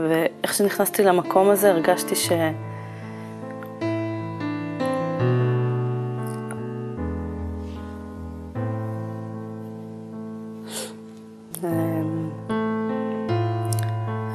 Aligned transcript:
ואיך 0.00 0.54
שנכנסתי 0.54 1.04
למקום 1.04 1.50
הזה 1.50 1.70
הרגשתי 1.70 2.14
ש... 2.16 2.32
אמ, 11.64 12.30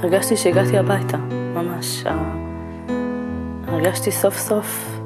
הרגשתי 0.04 0.38
שהגעתי 0.38 0.78
הביתה, 0.78 1.18
ממש. 1.56 2.04
הרגשתי 3.68 4.12
סוף 4.12 4.38
סוף 4.38 5.00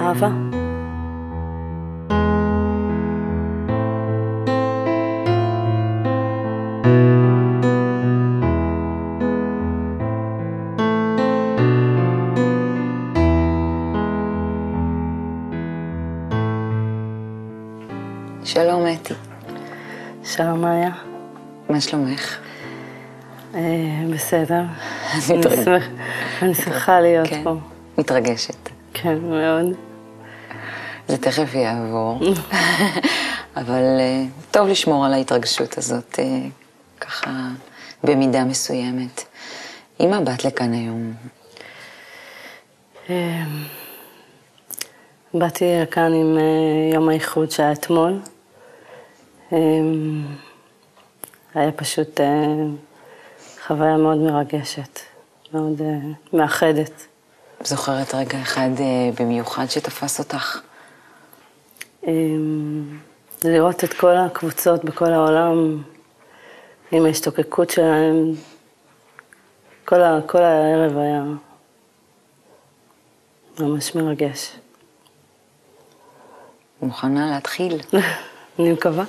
אהבה. 0.00 0.49
אני 26.42 26.54
שמחה 26.54 27.00
להיות 27.00 27.28
כן. 27.28 27.44
פה. 27.44 27.54
מתרגשת. 27.98 28.68
כן, 28.94 29.18
מאוד. 29.18 29.66
זה 31.08 31.18
תכף 31.18 31.54
יעבור. 31.54 32.20
אבל 33.56 33.96
אה, 34.00 34.24
טוב 34.50 34.68
לשמור 34.68 35.06
על 35.06 35.12
ההתרגשות 35.12 35.78
הזאת, 35.78 36.18
אה, 36.18 36.24
ככה 37.00 37.30
במידה 38.04 38.44
מסוימת. 38.44 39.24
עם 39.98 40.10
מה 40.10 40.20
באת 40.20 40.44
לכאן 40.44 40.72
היום? 40.72 41.12
אה, 43.10 43.42
באתי 45.34 45.64
לכאן 45.82 46.12
עם 46.14 46.38
אה, 46.38 46.94
יום 46.94 47.08
האיחוד 47.08 47.50
שהיה 47.50 47.72
אתמול. 47.72 48.20
אה, 49.52 49.58
היה 51.54 51.72
פשוט 51.72 52.20
חוויה 53.66 53.96
מאוד 53.96 54.18
מרגשת, 54.18 55.00
מאוד 55.52 55.82
אה, 55.82 55.98
מאחדת. 56.32 57.06
זוכרת 57.64 58.14
רגע 58.14 58.42
אחד 58.42 58.70
אה, 58.80 59.10
במיוחד 59.20 59.66
שתפס 59.70 60.18
אותך? 60.18 60.60
אה, 62.06 62.12
לראות 63.44 63.84
את 63.84 63.92
כל 63.92 64.16
הקבוצות 64.16 64.84
בכל 64.84 65.12
העולם 65.12 65.82
עם 66.92 67.06
ההשתוקקות 67.06 67.70
שלהם, 67.70 68.32
כל, 69.84 70.02
ה, 70.02 70.18
כל 70.26 70.42
הערב 70.42 70.98
היה 70.98 71.22
ממש 73.60 73.94
מרגש. 73.94 74.52
מוכנה 76.82 77.30
להתחיל? 77.30 77.80
אני 78.58 78.72
מקווה. 78.72 79.04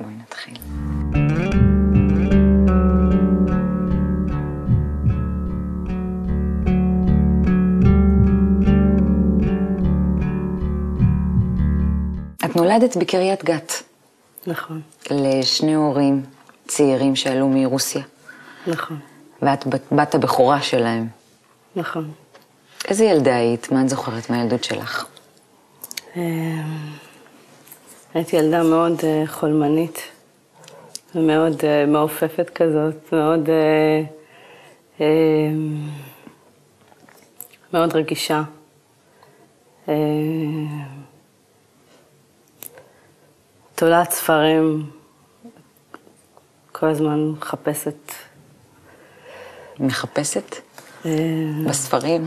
בואי 0.00 0.14
נתחיל. 0.22 0.93
נולדת 12.64 12.96
בקריית 12.96 13.44
גת, 13.44 13.72
נכון, 14.46 14.80
לשני 15.10 15.74
הורים 15.74 16.22
צעירים 16.66 17.16
שעלו 17.16 17.48
מרוסיה, 17.48 18.02
נכון, 18.66 18.98
ואת 19.42 19.66
בת, 19.92 20.14
הבכורה 20.14 20.62
שלהם. 20.62 21.08
נכון. 21.76 22.10
איזה 22.88 23.04
ילדה 23.04 23.36
היית? 23.36 23.72
מה 23.72 23.82
את 23.82 23.88
זוכרת 23.88 24.30
מהילדות 24.30 24.64
שלך? 24.64 25.06
אמ, 26.16 26.22
הייתי 28.14 28.36
ילדה 28.36 28.62
מאוד 28.62 29.00
אה, 29.04 29.22
חולמנית 29.26 29.98
ומאוד 31.14 31.64
אה, 31.64 31.86
מעופפת 31.86 32.50
כזאת, 32.50 33.12
מאוד, 33.12 33.48
אה, 33.50 34.02
אמ, 35.00 35.88
מאוד 37.72 37.96
רגישה. 37.96 38.42
תולעת 43.74 44.10
ספרים, 44.10 44.90
כל 46.72 46.86
הזמן 46.86 47.28
מחפשת. 47.28 48.12
מחפשת? 49.80 50.56
אמ, 51.04 51.64
בספרים? 51.68 52.26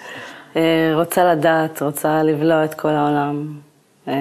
אה, 0.56 0.92
רוצה 0.94 1.24
לדעת, 1.24 1.82
רוצה 1.82 2.22
לבלוע 2.22 2.64
את 2.64 2.74
כל 2.74 2.88
העולם 2.88 3.60
אה, 4.08 4.14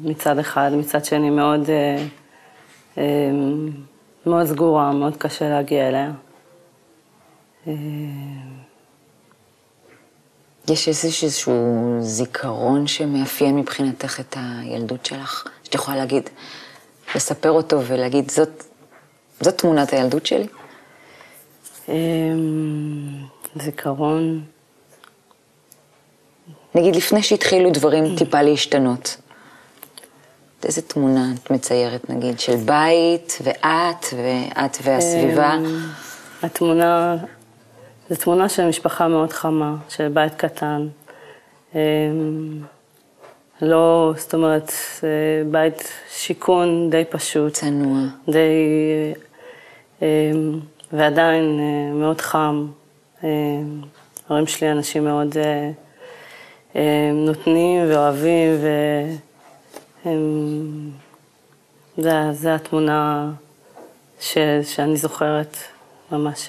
מצד 0.00 0.38
אחד, 0.38 0.70
מצד 0.74 1.04
שני 1.04 1.30
מאוד, 1.30 1.70
אה, 1.70 2.06
אה, 2.98 3.30
מאוד 4.26 4.46
סגורה, 4.46 4.92
מאוד 4.92 5.16
קשה 5.16 5.48
להגיע 5.48 5.88
אליה. 5.88 6.10
אה, 7.66 7.72
יש 10.68 10.88
איזשהו 10.88 11.98
זיכרון 12.00 12.86
שמאפיין 12.86 13.56
מבחינתך 13.56 14.20
את 14.20 14.36
הילדות 14.38 15.06
שלך? 15.06 15.46
שאת 15.70 15.74
יכולה 15.74 15.96
להגיד, 15.96 16.30
לספר 17.14 17.50
אותו 17.50 17.80
ולהגיד, 17.86 18.30
זאת, 18.30 18.64
זאת 19.40 19.58
תמונת 19.58 19.92
הילדות 19.92 20.26
שלי? 20.26 20.46
אה, 21.88 21.94
זיכרון, 23.56 24.44
נגיד, 26.74 26.96
לפני 26.96 27.22
שהתחילו 27.22 27.70
דברים 27.70 28.16
טיפה 28.16 28.42
להשתנות. 28.42 29.16
איזה 30.64 30.82
תמונה 30.82 31.32
את 31.34 31.50
מציירת, 31.50 32.10
נגיד, 32.10 32.40
של 32.40 32.56
בית, 32.56 33.38
ואת, 33.42 34.06
ואת 34.16 34.78
והסביבה? 34.82 35.50
אה, 35.50 35.58
התמונה, 36.42 37.16
זו 38.10 38.16
תמונה 38.16 38.48
של 38.48 38.68
משפחה 38.68 39.08
מאוד 39.08 39.32
חמה, 39.32 39.76
של 39.88 40.08
בית 40.08 40.34
קטן. 40.34 40.88
לא, 43.62 44.12
זאת 44.16 44.34
אומרת, 44.34 44.72
בית 45.50 45.92
שיכון 46.10 46.90
די 46.90 47.04
פשוט. 47.10 47.52
צנוע. 47.52 47.98
די... 48.28 48.40
אה, 50.02 50.32
ועדיין 50.92 51.60
אה, 51.60 51.94
מאוד 51.94 52.20
חם. 52.20 52.66
אה, 53.24 53.28
ההורים 54.28 54.46
שלי 54.46 54.72
אנשים 54.72 55.04
מאוד 55.04 55.36
נותנים 57.14 57.88
ואוהבים, 57.88 58.50
והם... 60.04 60.90
זה, 61.96 62.32
זה 62.32 62.54
התמונה 62.54 63.30
ש, 64.20 64.38
שאני 64.62 64.96
זוכרת, 64.96 65.56
ממש 66.12 66.48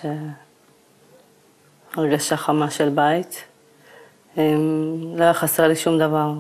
הרגשה 1.94 2.38
חמה 2.38 2.72
של 2.72 2.90
בית. 2.90 3.44
לא 4.38 4.44
היה 5.24 5.34
חסר 5.34 5.68
לי 5.68 5.76
שום 5.76 6.00
דבר, 6.00 6.32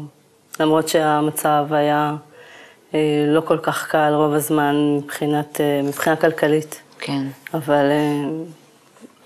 למרות 0.61 0.88
שהמצב 0.88 1.66
היה 1.72 2.16
אה, 2.94 3.25
לא 3.27 3.41
כל 3.41 3.57
כך 3.57 3.88
קל 3.88 4.13
רוב 4.13 4.33
הזמן 4.33 4.97
מבחינת, 4.97 5.61
אה, 5.61 5.81
מבחינה 5.83 6.16
כלכלית, 6.16 6.81
כן. 6.99 7.27
אבל 7.53 7.85
אה, 7.91 8.23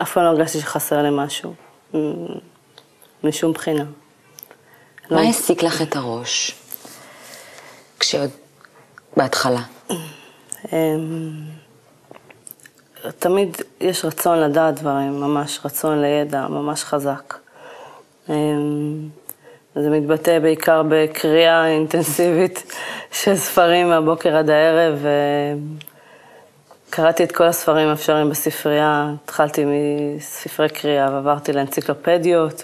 אף 0.02 0.14
פעם 0.14 0.24
לא 0.24 0.30
הרגשתי 0.30 0.60
שחסר 0.60 1.02
לי 1.02 1.10
משהו, 1.12 1.54
משום 3.24 3.54
בחינה. 3.54 3.84
מה 3.84 3.90
לא- 5.10 5.20
העסיק 5.20 5.64
לך 5.64 5.82
את 5.82 5.96
הראש? 5.96 6.56
כשעוד... 8.00 8.30
בהתחלה. 9.18 9.62
אמ, 10.74 11.32
תמיד 13.20 13.58
יש 13.82 14.06
רצון 14.06 14.40
לדעת 14.40 14.80
דברים, 14.80 15.20
ממש 15.22 15.60
רצון 15.66 16.02
לידע, 16.02 16.48
ממש 16.48 16.84
חזק. 16.84 17.34
זה 19.76 19.90
מתבטא 19.90 20.40
בעיקר 20.40 20.82
בקריאה 20.90 21.68
אינטנסיבית 21.68 22.74
של 23.22 23.36
ספרים 23.36 23.90
מהבוקר 23.90 24.36
עד 24.36 24.50
הערב. 24.50 25.06
קראתי 26.90 27.24
את 27.24 27.32
כל 27.32 27.44
הספרים 27.44 27.88
האפשריים 27.88 28.30
בספרייה, 28.30 29.14
התחלתי 29.24 29.66
מספרי 29.66 30.70
קריאה 30.70 31.12
ועברתי 31.12 31.54
לאנציקלופדיות, 31.54 32.64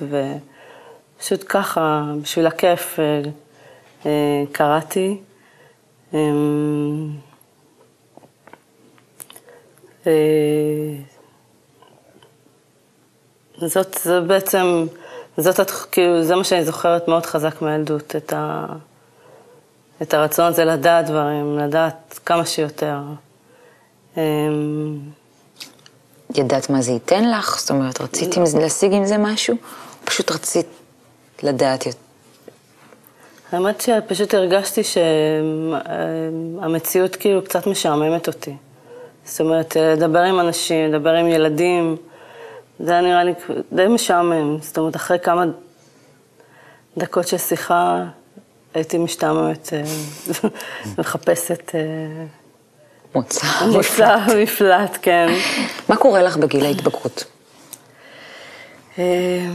ופשוט 1.18 1.44
ככה, 1.50 2.04
בשביל 2.22 2.48
הכיף, 2.48 3.00
אה, 3.00 3.22
אה, 4.06 4.44
קראתי. 4.52 5.18
אמ, 6.14 7.10
אה, 10.08 10.12
זאת, 13.58 13.98
זה 14.04 14.22
בעצם, 14.22 14.86
זאת, 15.38 15.72
כאילו, 15.92 16.24
זה 16.24 16.36
מה 16.36 16.44
שאני 16.44 16.66
זוכרת 16.66 17.08
מאוד 17.08 17.26
חזק 17.26 17.62
מהילדות, 17.62 18.16
את, 18.16 18.34
ה, 18.34 18.66
את 20.02 20.14
הרצון 20.14 20.46
הזה 20.46 20.66
לדעת 20.66 21.06
דברים, 21.06 21.60
לדעת 21.60 22.20
כמה 22.26 22.46
שיותר. 22.46 23.00
אמ, 24.18 25.00
ידעת 26.36 26.70
מה 26.70 26.82
זה 26.82 26.92
ייתן 26.92 27.32
לך? 27.32 27.60
זאת 27.60 27.72
אומרת, 27.72 28.02
רצית 28.02 28.38
להשיג 28.60 28.94
עם 28.94 29.06
זה 29.06 29.18
משהו? 29.18 29.56
או 29.56 30.06
פשוט 30.06 30.32
רצית 30.32 30.68
לדעת 31.44 31.86
יותר? 31.86 31.98
האמת 33.52 33.82
שפשוט 33.82 34.34
הרגשתי 34.34 34.82
שהמציאות 36.54 37.16
כאילו 37.16 37.44
קצת 37.44 37.68
משעממת 37.68 38.28
אותי. 38.28 38.56
זאת 39.26 39.42
אומרת, 39.42 39.76
לדבר 39.76 40.20
עם 40.20 40.40
אנשים, 40.40 40.94
לדבר 40.94 41.10
עם 41.10 41.28
ילדים, 41.28 41.98
זה 42.84 42.92
היה 42.92 43.02
נראה 43.02 43.24
לי 43.24 43.34
די 43.72 43.88
משעמם. 43.88 44.58
זאת 44.62 44.78
אומרת, 44.78 44.96
אחרי 44.96 45.20
כמה 45.20 45.46
דקות 46.98 47.28
של 47.28 47.38
שיחה 47.38 48.04
הייתי 48.74 48.98
משתעממת, 48.98 49.70
אה, 49.74 49.84
מחפשת 50.98 51.72
אה, 51.76 52.26
מוצא. 53.16 53.48
מוצא, 53.72 54.18
מפלט, 54.44 54.98
כן. 55.02 55.28
מה 55.90 55.96
קורה 55.96 56.22
לך 56.22 56.38
בגיל 56.38 56.66
ההתבגרות? 56.66 57.24
אה, 59.00 59.46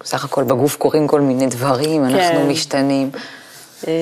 בסך 0.00 0.24
הכל 0.24 0.44
בגוף 0.44 0.76
קורים 0.76 1.06
כל 1.06 1.20
מיני 1.20 1.46
דברים, 1.46 2.04
אנחנו 2.04 2.40
כן. 2.40 2.48
משתנים. 2.48 3.10
אה, 3.88 3.92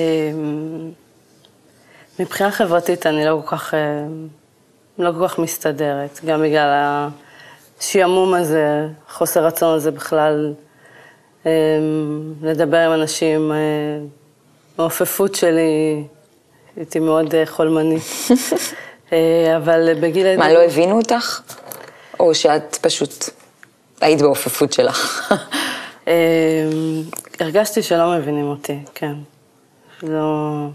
מבחינה 2.19 2.51
חברתית 2.51 3.05
אני 3.05 3.25
לא 3.25 3.41
כל 3.45 3.57
כך, 3.57 3.73
אה, 3.73 3.79
לא 4.97 5.11
כל 5.11 5.27
כך 5.27 5.39
מסתדרת, 5.39 6.19
גם 6.25 6.41
בגלל 6.41 7.07
השעמום 7.79 8.33
הזה, 8.33 8.87
חוסר 9.09 9.45
רצון 9.45 9.75
הזה 9.75 9.91
בכלל 9.91 10.53
אה, 11.45 11.51
לדבר 12.41 12.77
עם 12.77 12.93
אנשים, 13.01 13.51
אה, 13.51 13.57
העופפות 14.77 15.35
שלי, 15.35 16.03
הייתי 16.75 16.99
מאוד 16.99 17.35
אה, 17.35 17.45
חולמנית. 17.45 18.01
אה, 19.13 19.57
אבל 19.57 19.93
בגיל... 20.01 20.37
מה, 20.37 20.53
לא 20.53 20.59
הבינו 20.59 20.97
אותך? 20.97 21.41
או 22.19 22.35
שאת 22.35 22.77
פשוט 22.81 23.29
היית 24.01 24.21
בעופפות 24.21 24.73
שלך? 24.73 25.31
אה, 26.07 26.13
הרגשתי 27.39 27.83
שלא 27.83 28.17
מבינים 28.17 28.45
אותי, 28.45 28.79
כן. 28.95 29.13
לא... 30.03 30.67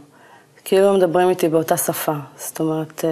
כאילו 0.65 0.95
מדברים 0.95 1.29
איתי 1.29 1.49
באותה 1.49 1.77
שפה. 1.77 2.13
זאת 2.37 2.61
אומרת, 2.61 3.05
אה, 3.05 3.11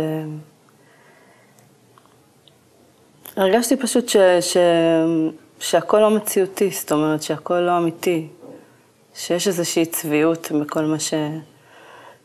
הרגשתי 3.38 3.76
פשוט 3.76 4.08
ש, 4.08 4.16
ש, 4.40 4.56
שהכל 5.60 5.98
לא 5.98 6.10
מציאותי, 6.10 6.70
זאת 6.70 6.92
אומרת 6.92 7.22
שהכל 7.22 7.60
לא 7.60 7.78
אמיתי. 7.78 8.26
שיש 9.14 9.48
איזושהי 9.48 9.86
צביעות 9.86 10.52
בכל 10.60 10.84
מה 10.84 10.98
ש... 10.98 11.14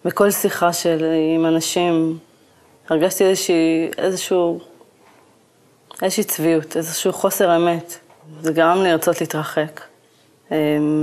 בכל 0.06 0.31
שיחה 0.31 0.74
של 0.74 1.06
עם 1.36 1.45
אנשים, 1.45 2.18
הרגשתי 2.89 3.24
איזושהי, 3.24 3.92
איזשהו, 3.98 4.60
איזושהי 6.01 6.24
צביעות, 6.24 6.77
איזשהו 6.77 7.13
חוסר 7.13 7.56
אמת. 7.56 7.98
זה 8.42 8.54
גרם 8.54 8.83
לי 8.83 8.92
לרצות 8.92 9.21
להתרחק. 9.21 9.81
אמ, 10.51 10.56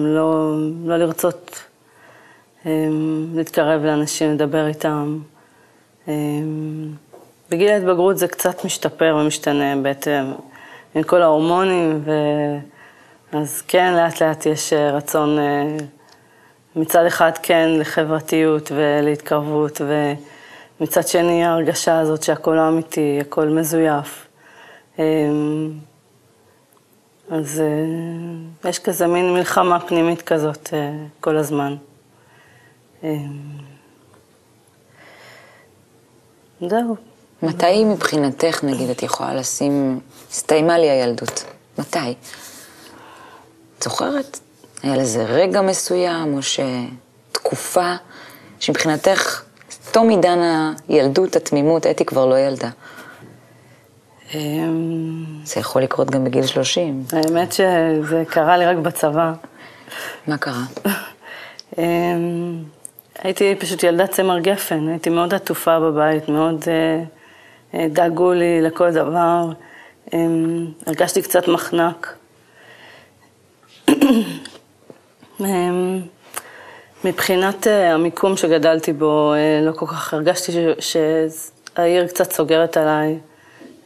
לא, 0.06 0.54
לא 0.84 0.96
לרצות 0.96 1.62
אמ, 2.66 3.26
להתקרב 3.34 3.82
לאנשים, 3.84 4.34
לדבר 4.34 4.66
איתם. 4.66 5.18
בגיל 7.50 7.70
ההתבגרות 7.72 8.18
זה 8.18 8.28
קצת 8.28 8.64
משתפר 8.64 9.16
ומשתנה 9.20 9.76
בעצם 9.82 10.32
עם 10.94 11.02
כל 11.02 11.22
ההורמונים, 11.22 12.02
ו... 12.04 12.12
אז 13.32 13.62
כן, 13.68 13.94
לאט 13.94 14.22
לאט 14.22 14.46
יש 14.46 14.72
אה, 14.72 14.90
רצון 14.90 15.38
אה, 15.38 15.76
מצד 16.76 17.06
אחד 17.06 17.30
כן 17.42 17.68
לחברתיות 17.78 18.72
ולהתקרבות, 18.74 19.80
ומצד 20.80 21.08
שני 21.08 21.44
ההרגשה 21.44 21.98
הזאת 21.98 22.22
שהכל 22.22 22.58
אמיתי, 22.58 23.18
הכל 23.20 23.48
מזויף. 23.48 24.26
אמ, 24.98 25.72
אז 27.30 27.60
אה, 27.60 28.70
יש 28.70 28.78
כזה 28.78 29.06
מין 29.06 29.34
מלחמה 29.34 29.80
פנימית 29.80 30.22
כזאת 30.22 30.68
כל 31.20 31.36
הזמן. 31.36 31.76
אמ, 33.02 33.08
זהו. 36.60 37.09
מתי 37.42 37.84
מבחינתך, 37.84 38.64
נגיד, 38.64 38.90
את 38.90 39.02
יכולה 39.02 39.34
לשים, 39.34 40.00
הסתיימה 40.30 40.78
לי 40.78 40.90
הילדות? 40.90 41.44
מתי? 41.78 42.14
את 43.78 43.82
זוכרת? 43.82 44.38
היה 44.82 44.96
לזה 44.96 45.24
רגע 45.24 45.60
מסוים, 45.60 46.34
או 46.34 46.38
שתקופה 46.42 47.94
שמבחינתך, 48.60 49.42
תום 49.90 50.08
עידן 50.08 50.38
הילדות, 50.88 51.36
התמימות, 51.36 51.86
אתי 51.86 52.04
כבר 52.04 52.26
לא 52.26 52.38
ילדה. 52.38 52.70
אמ, 54.34 55.24
זה 55.44 55.60
יכול 55.60 55.82
לקרות 55.82 56.10
גם 56.10 56.24
בגיל 56.24 56.46
30. 56.46 57.04
האמת 57.12 57.52
שזה 57.52 58.22
קרה 58.28 58.56
לי 58.56 58.66
רק 58.66 58.76
בצבא. 58.76 59.32
מה 60.26 60.38
קרה? 60.38 60.62
אמ, 61.78 62.62
הייתי 63.18 63.54
פשוט 63.58 63.82
ילדת 63.82 64.10
צמר 64.10 64.38
גפן, 64.38 64.88
הייתי 64.88 65.10
מאוד 65.10 65.34
עטופה 65.34 65.80
בבית, 65.80 66.28
מאוד 66.28 66.64
אה, 66.68 67.04
דאגו 67.74 68.32
לי 68.32 68.62
לכל 68.62 68.92
דבר. 68.92 69.44
אמ, 70.12 70.66
הרגשתי 70.86 71.22
קצת 71.22 71.48
מחנק. 71.48 72.16
אמ, 75.40 76.00
מבחינת 77.04 77.66
אה, 77.66 77.94
המיקום 77.94 78.36
שגדלתי 78.36 78.92
בו, 78.92 79.32
אה, 79.34 79.60
לא 79.66 79.72
כל 79.72 79.86
כך 79.86 80.14
הרגשתי 80.14 80.52
שהעיר 80.80 82.06
קצת 82.06 82.32
סוגרת 82.32 82.76
עליי. 82.76 83.18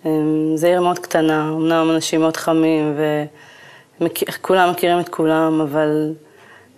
אמ, 0.07 0.53
זו 0.57 0.67
עיר 0.67 0.81
מאוד 0.81 0.99
קטנה, 0.99 1.49
אמנם 1.49 1.91
אנשים 1.91 2.21
מאוד 2.21 2.37
חמים 2.37 2.97
וכולם 4.01 4.71
מכירים 4.71 5.01
את 5.01 5.09
כולם, 5.09 5.61
אבל 5.61 6.13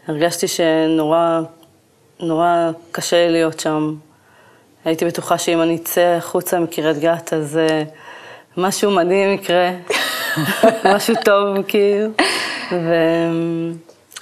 הרגשתי 0.09 0.49
שנורא 0.49 1.41
נורא 2.21 2.71
קשה 2.93 3.29
להיות 3.29 3.61
שם. 3.61 3.95
הייתי 4.87 5.05
בטוחה 5.05 5.39
שאם 5.39 5.63
אני 5.63 5.77
אצא 5.77 6.01
החוצה 6.01 6.61
מקריית 6.61 6.99
גת, 6.99 7.33
אז 7.33 7.59
אה, 7.59 7.83
משהו 8.57 8.91
מדהים 8.91 9.35
יקרה, 9.35 9.71
משהו 10.95 11.15
טוב, 11.25 11.63
כאילו. 11.69 12.11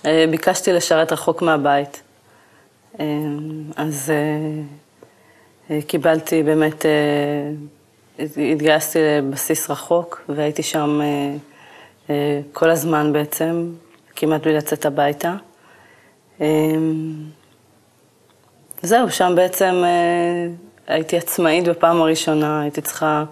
וביקשתי 0.04 0.72
לשרת 0.72 1.12
רחוק 1.12 1.42
מהבית. 1.42 2.02
אה, 3.00 3.06
אז 3.76 4.10
אה, 4.10 4.16
אה, 5.70 5.82
קיבלתי 5.82 6.42
באמת, 6.42 6.86
אה, 6.86 7.50
התגייסתי 8.52 8.98
לבסיס 9.02 9.70
רחוק, 9.70 10.24
והייתי 10.28 10.62
שם 10.62 11.00
אה, 11.02 11.36
אה, 12.10 12.40
כל 12.52 12.70
הזמן 12.70 13.12
בעצם, 13.12 13.72
כמעט 14.16 14.42
בלי 14.42 14.54
לצאת 14.54 14.86
הביתה. 14.86 15.34
אה, 18.84 18.88
זהו, 18.88 19.10
שם 19.10 19.32
בעצם 19.36 19.82
אה, 19.84 20.46
הייתי 20.86 21.16
עצמאית 21.16 21.68
בפעם 21.68 22.00
הראשונה, 22.00 22.60
הייתי 22.60 22.80
צריכה 22.80 23.24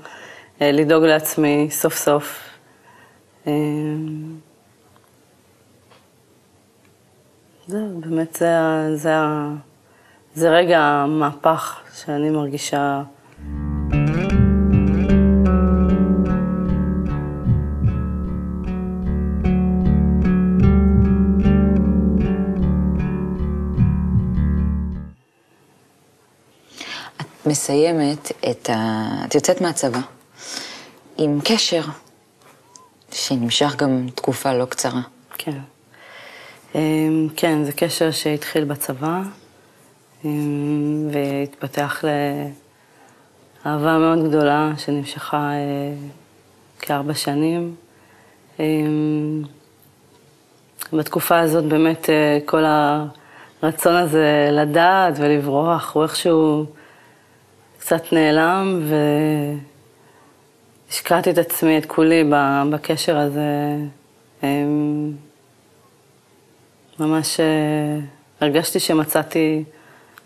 אה, 0.62 0.72
לדאוג 0.72 1.04
לעצמי 1.04 1.68
סוף 1.70 1.96
סוף. 1.96 2.44
אה, 3.46 3.52
זהו, 7.66 8.00
באמת 8.00 8.34
זה, 8.34 8.56
זה, 8.96 9.14
זה 10.34 10.50
רגע 10.50 10.80
המהפך 10.80 11.80
שאני 11.94 12.30
מרגישה. 12.30 13.02
מסיימת 27.52 28.32
את 28.50 28.70
ה... 28.70 29.08
את 29.24 29.34
יוצאת 29.34 29.60
מהצבא 29.60 30.00
עם 31.18 31.38
קשר 31.44 31.82
שנמשך 33.12 33.76
גם 33.76 34.06
תקופה 34.14 34.52
לא 34.54 34.64
קצרה. 34.64 35.00
כן. 35.38 35.58
אמ, 36.74 37.28
כן, 37.36 37.64
זה 37.64 37.72
קשר 37.72 38.10
שהתחיל 38.10 38.64
בצבא, 38.64 39.20
אמ, 40.24 41.08
והתפתח 41.12 42.04
לאהבה 43.64 43.98
מאוד 43.98 44.28
גדולה 44.28 44.72
שנמשכה 44.76 45.36
אה, 45.36 45.94
כארבע 46.80 47.14
שנים. 47.14 47.74
אמ, 48.60 49.42
בתקופה 50.92 51.38
הזאת 51.38 51.64
באמת 51.64 52.10
אה, 52.10 52.38
כל 52.46 52.64
הרצון 52.64 53.94
הזה 53.94 54.48
לדעת 54.52 55.14
ולברוח 55.16 55.94
הוא 55.94 56.02
איכשהו 56.02 56.66
קצת 57.84 58.12
נעלם, 58.12 58.82
והשקעתי 60.88 61.30
את 61.30 61.38
עצמי, 61.38 61.78
את 61.78 61.86
כולי, 61.86 62.24
בקשר 62.70 63.18
הזה. 63.18 63.76
אמ, 64.42 65.12
ממש 66.98 67.40
אה, 67.40 67.98
הרגשתי 68.40 68.80
שמצאתי, 68.80 69.64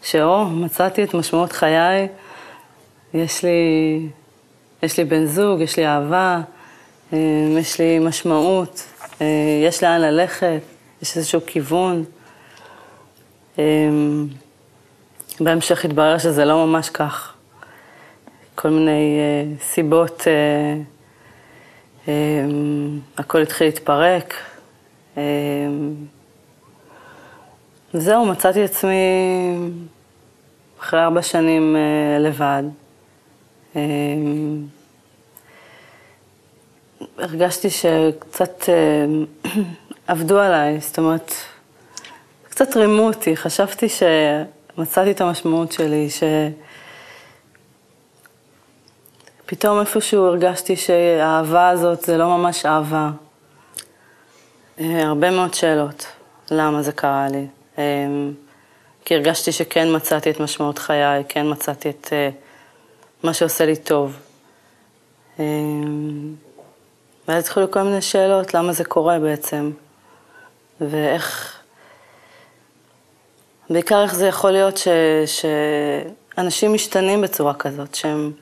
שאו, 0.02 0.44
מצאתי 0.44 1.04
את 1.04 1.14
משמעות 1.14 1.52
חיי, 1.52 2.08
יש 3.14 3.44
לי 3.44 4.08
יש 4.82 4.98
לי 4.98 5.04
בן 5.04 5.26
זוג, 5.26 5.60
יש 5.60 5.76
לי 5.76 5.86
אהבה, 5.86 6.40
אה, 7.12 7.18
יש 7.58 7.78
לי 7.78 7.98
משמעות, 7.98 8.84
אה, 9.20 9.26
יש 9.66 9.82
לאן 9.82 10.00
ללכת, 10.00 10.60
יש 11.02 11.16
איזשהו 11.16 11.40
כיוון. 11.46 12.04
אה, 13.58 13.64
בהמשך 15.40 15.84
התברר 15.84 16.18
שזה 16.18 16.44
לא 16.44 16.66
ממש 16.66 16.90
כך. 16.90 17.35
כל 18.56 18.70
מיני 18.70 19.18
סיבות, 19.60 20.22
הכל 23.18 23.42
התחיל 23.42 23.66
להתפרק. 23.66 24.34
זהו, 27.92 28.26
מצאתי 28.26 28.62
עצמי 28.62 28.92
אחרי 30.80 31.00
ארבע 31.00 31.22
שנים 31.22 31.76
לבד. 32.20 32.62
הרגשתי 37.18 37.70
שקצת 37.70 38.68
אה, 38.68 39.04
עבדו 40.06 40.38
עליי, 40.38 40.80
זאת 40.80 40.98
אומרת, 40.98 41.32
קצת 42.48 42.76
רימו 42.76 43.02
אותי, 43.02 43.36
חשבתי 43.36 43.86
שמצאתי 43.88 45.10
את 45.10 45.20
המשמעות 45.20 45.72
שלי, 45.72 46.08
שפתאום 49.46 49.80
איפשהו 49.80 50.24
הרגשתי 50.24 50.76
שהאהבה 50.76 51.68
הזאת 51.68 52.00
זה 52.00 52.16
לא 52.16 52.28
ממש 52.28 52.66
אהבה. 52.66 53.10
אה, 54.80 55.02
הרבה 55.02 55.30
מאוד 55.30 55.54
שאלות, 55.54 56.06
למה 56.50 56.82
זה 56.82 56.92
קרה 56.92 57.28
לי. 57.28 57.46
אה, 57.78 57.84
כי 59.04 59.14
הרגשתי 59.14 59.52
שכן 59.52 59.96
מצאתי 59.96 60.30
את 60.30 60.40
משמעות 60.40 60.78
חיי, 60.78 61.24
כן 61.28 61.50
מצאתי 61.50 61.90
את 61.90 62.12
מה 63.22 63.34
שעושה 63.34 63.66
לי 63.66 63.76
טוב. 63.76 64.16
ואז 67.28 67.44
התחילו 67.44 67.70
כל 67.70 67.82
מיני 67.82 68.02
שאלות, 68.02 68.54
למה 68.54 68.72
זה 68.72 68.84
קורה 68.84 69.18
בעצם, 69.18 69.70
ואיך, 70.80 71.56
בעיקר 73.70 74.02
איך 74.02 74.14
זה 74.14 74.26
יכול 74.26 74.50
להיות 74.50 74.76
ש, 74.76 74.88
שאנשים 75.26 76.74
משתנים 76.74 77.20
בצורה 77.20 77.54
כזאת, 77.54 77.94
שהם 77.94 78.32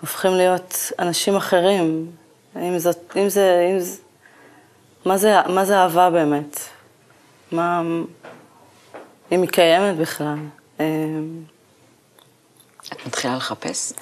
הופכים 0.00 0.32
להיות 0.32 0.92
אנשים 0.98 1.36
אחרים, 1.36 2.10
אם 2.56 2.78
זאת, 2.78 3.16
אם 3.16 3.28
זה, 3.28 3.68
אם 3.72 3.80
זה, 3.80 3.96
מה 5.04 5.18
זה, 5.18 5.40
מה 5.46 5.64
זה 5.64 5.76
אהבה 5.78 6.10
באמת? 6.10 6.60
מה, 7.52 7.82
אם 9.32 9.42
היא 9.42 9.50
קיימת 9.50 9.96
בכלל? 9.96 10.36
אמ, 10.80 10.84
את 12.92 13.06
מתחילה 13.06 13.36
לחפש? 13.36 13.92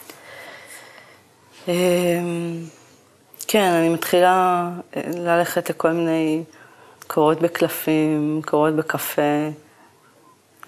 אמ, 1.68 2.64
כן, 3.48 3.72
אני 3.72 3.88
מתחילה 3.88 4.70
אה, 4.96 5.02
ללכת 5.14 5.70
לכל 5.70 5.90
מיני 5.90 6.42
קורות 7.06 7.40
בקלפים, 7.40 8.40
קורות 8.44 8.74
בקפה, 8.74 9.22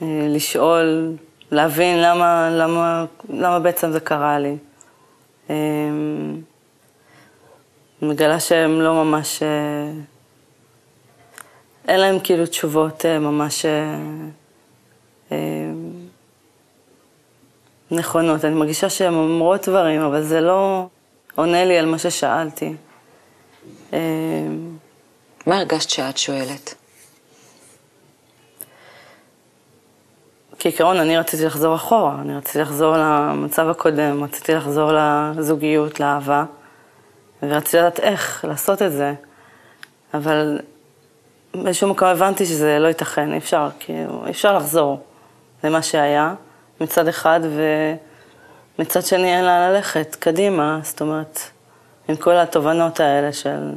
אה, 0.02 0.26
לשאול, 0.28 1.12
להבין 1.50 2.02
למה, 2.02 2.50
למה, 2.50 3.04
למה 3.28 3.60
בעצם 3.60 3.92
זה 3.92 4.00
קרה 4.00 4.38
לי. 4.38 4.56
אה, 5.50 5.54
מגלה 8.02 8.40
שהם 8.40 8.80
לא 8.80 9.04
ממש... 9.04 9.42
אין 11.88 12.00
להם 12.00 12.18
כאילו 12.24 12.46
תשובות 12.46 13.04
ממש 13.06 13.66
נכונות. 17.90 18.44
אני 18.44 18.54
מרגישה 18.54 18.90
שהן 18.90 19.14
אומרות 19.14 19.68
דברים, 19.68 20.00
אבל 20.00 20.22
זה 20.22 20.40
לא... 20.40 20.86
עונה 21.38 21.64
לי 21.64 21.78
על 21.78 21.86
מה 21.86 21.98
ששאלתי. 21.98 22.74
אמ, 23.92 23.98
מה 25.46 25.56
הרגשת 25.56 25.90
שאת 25.90 26.18
שואלת? 26.18 26.74
כעיקרון, 30.58 30.96
אני 30.96 31.18
רציתי 31.18 31.44
לחזור 31.44 31.74
אחורה, 31.74 32.16
אני 32.20 32.36
רציתי 32.36 32.58
לחזור 32.58 32.96
למצב 32.96 33.68
הקודם, 33.68 34.24
רציתי 34.24 34.54
לחזור 34.54 34.90
לזוגיות, 34.92 36.00
לאהבה, 36.00 36.44
ורציתי 37.42 37.76
לדעת 37.76 38.00
איך 38.00 38.44
לעשות 38.48 38.82
את 38.82 38.92
זה, 38.92 39.14
אבל 40.14 40.58
באיזשהו 41.54 41.88
מקום 41.88 42.08
הבנתי 42.08 42.46
שזה 42.46 42.78
לא 42.78 42.88
ייתכן, 42.88 43.32
אי 43.32 43.38
אפשר, 43.38 43.68
כאילו, 43.78 44.26
אי 44.26 44.30
אפשר 44.30 44.56
לחזור 44.56 45.00
למה 45.64 45.82
שהיה 45.82 46.34
מצד 46.80 47.08
אחד, 47.08 47.40
ו... 47.42 47.62
מצד 48.78 49.02
שני 49.02 49.36
אין 49.36 49.44
לאן 49.44 49.72
ללכת, 49.72 50.16
קדימה, 50.20 50.80
זאת 50.82 51.00
אומרת, 51.00 51.40
עם 52.08 52.16
כל 52.16 52.36
התובנות 52.36 53.00
האלה 53.00 53.32
של 53.32 53.72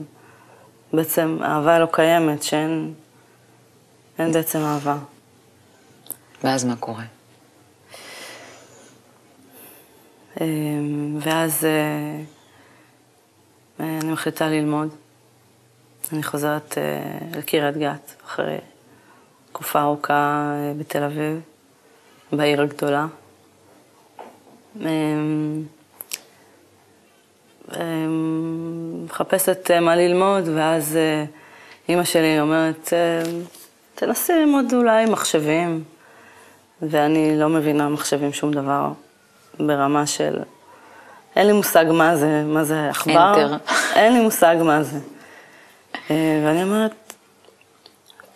בעצם 0.94 1.38
אהבה 1.44 1.80
לא 1.80 1.88
קיימת, 1.92 2.44
שאין 2.44 2.94
אין 4.20 4.32
בעצם 4.32 4.60
אהבה. 4.60 4.96
ואז 6.44 6.66
מה 6.66 6.76
קורה? 6.76 7.04
אמ, 10.42 11.18
ואז 11.20 11.66
אה, 11.66 12.22
אני 13.80 14.12
מחליטה 14.12 14.48
ללמוד. 14.48 14.90
אני 16.14 16.24
חוזרת 16.24 16.78
אה, 16.78 17.38
לקריית 17.38 17.78
גת 17.78 18.16
אחרי 18.26 18.58
תקופה 19.50 19.82
ארוכה 19.82 20.14
אה, 20.14 20.74
בתל 20.78 21.04
אביב, 21.04 21.42
בעיר 22.32 22.62
הגדולה. 22.62 23.08
אמ, 24.82 25.64
אמ, 27.80 29.06
מחפשת 29.06 29.72
אה, 29.72 29.80
מה 29.80 29.96
ללמוד, 29.96 30.48
ואז 30.56 30.96
אה, 30.96 31.26
אימא 31.90 32.04
שלי 32.04 32.40
אומרת, 32.40 32.94
אה, 32.94 33.32
תנסי 33.96 34.34
ללמוד 34.34 34.74
אולי 34.74 35.06
מחשבים, 35.06 35.84
ואני 36.82 37.40
לא 37.40 37.50
מבינה 37.50 37.90
מחשבים 37.90 38.34
שום 38.34 38.52
דבר 38.52 38.92
ברמה 39.60 40.08
של... 40.08 40.40
אין 41.36 41.48
לי 41.48 41.54
מושג 41.54 41.86
מה 41.92 42.16
זה, 42.16 42.44
מה 42.46 42.64
זה 42.64 42.90
עכבר. 42.90 43.58
אין 43.96 44.14
לי 44.14 44.20
מושג 44.20 44.56
מה 44.64 44.84
זה. 44.84 45.00
ואני 46.10 46.64
אומרת, 46.64 47.14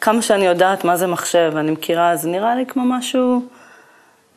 כמה 0.01 0.21
שאני 0.21 0.45
יודעת 0.45 0.83
מה 0.83 0.97
זה 0.97 1.07
מחשב, 1.07 1.53
אני 1.55 1.71
מכירה, 1.71 2.15
זה 2.15 2.29
נראה 2.29 2.55
לי 2.55 2.65
כמו 2.65 2.83
משהו 2.85 3.41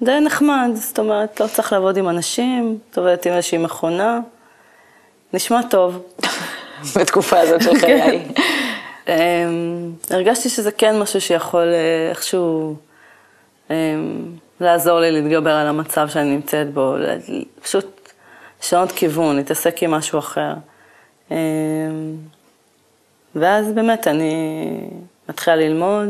די 0.03 0.21
נחמד, 0.21 0.71
זאת 0.75 0.99
אומרת, 0.99 1.41
לא 1.41 1.47
צריך 1.47 1.73
לעבוד 1.73 1.97
עם 1.97 2.09
אנשים, 2.09 2.79
את 2.91 2.99
עובדת 2.99 3.27
עם 3.27 3.33
איזושהי 3.33 3.59
מכונה, 3.59 4.21
נשמע 5.33 5.61
טוב. 5.63 6.03
בתקופה 6.97 7.41
הזאת 7.41 7.63
של 7.63 7.79
חיי. 7.79 8.25
אמ, 9.09 9.15
הרגשתי 10.11 10.49
שזה 10.49 10.73
כן 10.73 10.99
משהו 10.99 11.21
שיכול 11.21 11.69
אה, 11.69 12.11
איכשהו 12.11 12.77
לעזור 14.61 15.01
לי 15.01 15.11
להתגבר 15.11 15.51
על 15.51 15.67
המצב 15.67 16.09
שאני 16.09 16.37
נמצאת 16.37 16.73
בו, 16.73 16.97
פשוט 17.63 18.13
לשנות 18.63 18.93
כיוון, 18.93 19.37
להתעסק 19.37 19.83
עם 19.83 19.91
משהו 19.91 20.19
אחר. 20.19 20.55
אמ, 21.31 21.37
ואז 23.35 23.73
באמת 23.73 24.09
אני 24.09 24.65
מתחילה 25.29 25.57
ללמוד. 25.57 26.09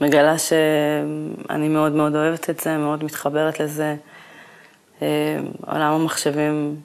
מגלה 0.00 0.38
שאני 0.38 1.68
מאוד 1.68 1.92
מאוד 1.92 2.16
אוהבת 2.16 2.50
את 2.50 2.60
זה, 2.60 2.76
מאוד 2.76 3.04
מתחברת 3.04 3.60
לזה. 3.60 3.96
עולם 5.66 5.92
המחשבים 5.92 6.76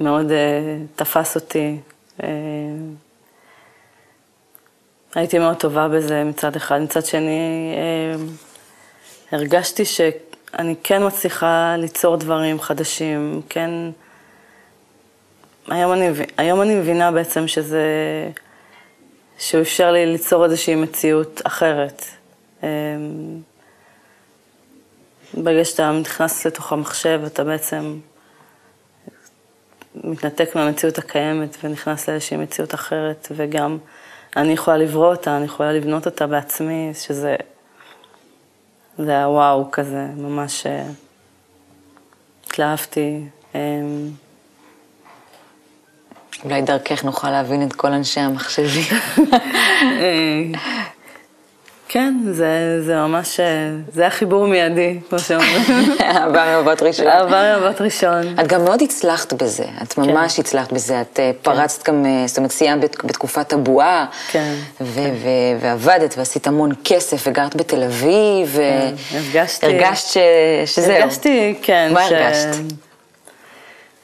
מאוד 0.00 0.30
אה, 0.30 0.76
תפס 0.96 1.34
אותי. 1.36 1.80
הייתי 5.16 5.38
מאוד 5.38 5.56
טובה 5.56 5.88
בזה 5.88 6.24
מצד 6.24 6.56
אחד. 6.56 6.78
מצד 6.78 7.06
שני, 7.06 7.74
הרגשתי 9.32 9.84
שאני 9.84 10.74
כן 10.82 11.06
מצליחה 11.06 11.74
ליצור 11.78 12.16
דברים 12.16 12.60
חדשים, 12.60 13.42
כן... 13.48 13.70
היום 15.68 15.92
אני, 15.92 16.08
היום 16.36 16.62
אני 16.62 16.74
מבינה 16.74 17.12
בעצם 17.12 17.48
שזה... 17.48 17.82
שהוא 19.38 19.60
אפשר 19.60 19.92
לי 19.92 20.06
ליצור 20.06 20.44
איזושהי 20.44 20.74
מציאות 20.74 21.40
אחרת. 21.44 22.04
אמ, 22.62 22.68
ברגע 25.34 25.64
שאתה 25.64 25.90
נכנס 25.92 26.46
לתוך 26.46 26.72
המחשב, 26.72 27.20
אתה 27.26 27.44
בעצם 27.44 27.98
מתנתק 29.94 30.56
מהמציאות 30.56 30.98
הקיימת 30.98 31.56
ונכנס 31.64 32.08
לאיזושהי 32.08 32.36
מציאות 32.36 32.74
אחרת, 32.74 33.28
וגם 33.30 33.78
אני 34.36 34.52
יכולה 34.52 34.76
לברוא 34.76 35.06
אותה, 35.06 35.36
אני 35.36 35.44
יכולה 35.44 35.72
לבנות 35.72 36.06
אותה 36.06 36.26
בעצמי, 36.26 36.90
שזה... 36.94 37.36
זה 38.98 39.10
היה 39.10 39.28
וואו 39.28 39.70
כזה, 39.72 40.06
ממש 40.16 40.66
אה, 40.66 40.86
התלהבתי. 42.46 43.20
אמ, 43.54 44.10
אולי 46.44 46.62
דרכך 46.62 47.04
נוכל 47.04 47.30
להבין 47.30 47.66
את 47.66 47.72
כל 47.72 47.92
אנשי 47.92 48.20
המחשבים. 48.20 48.98
אה, 51.86 51.92
כן, 51.92 52.14
זה, 52.32 52.46
זה 52.86 52.94
ממש, 52.96 53.40
זה 53.92 54.00
היה 54.02 54.10
חיבור 54.10 54.46
מיידי, 54.46 55.00
כמו 55.08 55.18
שאומרים. 55.18 55.62
אהבה 56.00 56.60
ממבט 56.60 56.82
ראשון. 56.82 57.06
אהבה 57.06 57.56
ממבט 57.58 57.80
ראשון. 57.80 58.38
את 58.40 58.46
גם 58.46 58.64
מאוד 58.64 58.82
הצלחת 58.82 59.32
בזה, 59.32 59.64
את 59.82 59.92
כן. 59.92 60.02
ממש 60.02 60.38
הצלחת 60.38 60.72
בזה, 60.72 61.00
את 61.00 61.20
אה, 61.20 61.30
פרצת 61.42 61.88
גם, 61.88 62.06
אה, 62.06 62.24
זאת 62.26 62.36
אומרת, 62.38 62.50
סיימת 62.50 62.80
בת- 62.84 63.04
בתקופת 63.04 63.52
הבועה, 63.52 64.06
כן, 64.30 64.54
ו- 64.80 65.00
ו- 65.22 65.60
ועבדת 65.60 66.14
ועשית 66.18 66.46
המון 66.46 66.70
כסף, 66.84 67.24
וגרת 67.26 67.56
בתל 67.56 67.82
אביב, 67.82 68.56
כן, 68.56 68.94
הרגשתי- 69.16 69.66
הרגשת 69.66 70.06
ש- 70.06 70.18
שזהו. 70.74 70.92
הרגשתי, 70.96 71.54
כן. 71.62 71.90
מה 71.94 72.08
ש- 72.08 72.12
הרגשת? 72.12 72.56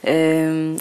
אה, 0.06 0.12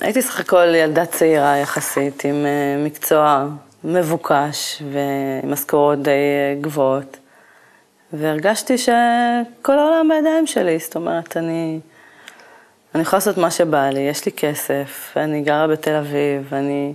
הייתי 0.01 0.21
סך 0.21 0.39
הכל 0.39 0.75
ילדה 0.75 1.05
צעירה 1.05 1.57
יחסית, 1.57 2.25
עם 2.25 2.45
אה, 2.45 2.83
מקצוע 2.85 3.45
מבוקש 3.83 4.81
ועם 4.91 5.51
משכורות 5.51 6.01
די 6.01 6.09
אה, 6.09 6.61
גבוהות. 6.61 7.17
והרגשתי 8.13 8.77
שכל 8.77 9.79
העולם 9.79 10.09
בידיים 10.09 10.47
שלי, 10.47 10.79
זאת 10.79 10.95
אומרת, 10.95 11.37
אני, 11.37 11.79
אני 12.95 13.01
יכולה 13.01 13.17
לעשות 13.17 13.37
מה 13.37 13.51
שבא 13.51 13.89
לי, 13.89 13.99
יש 13.99 14.25
לי 14.25 14.31
כסף, 14.31 15.13
אני 15.17 15.41
גרה 15.41 15.67
בתל 15.67 15.95
אביב, 15.95 16.53
אני 16.53 16.93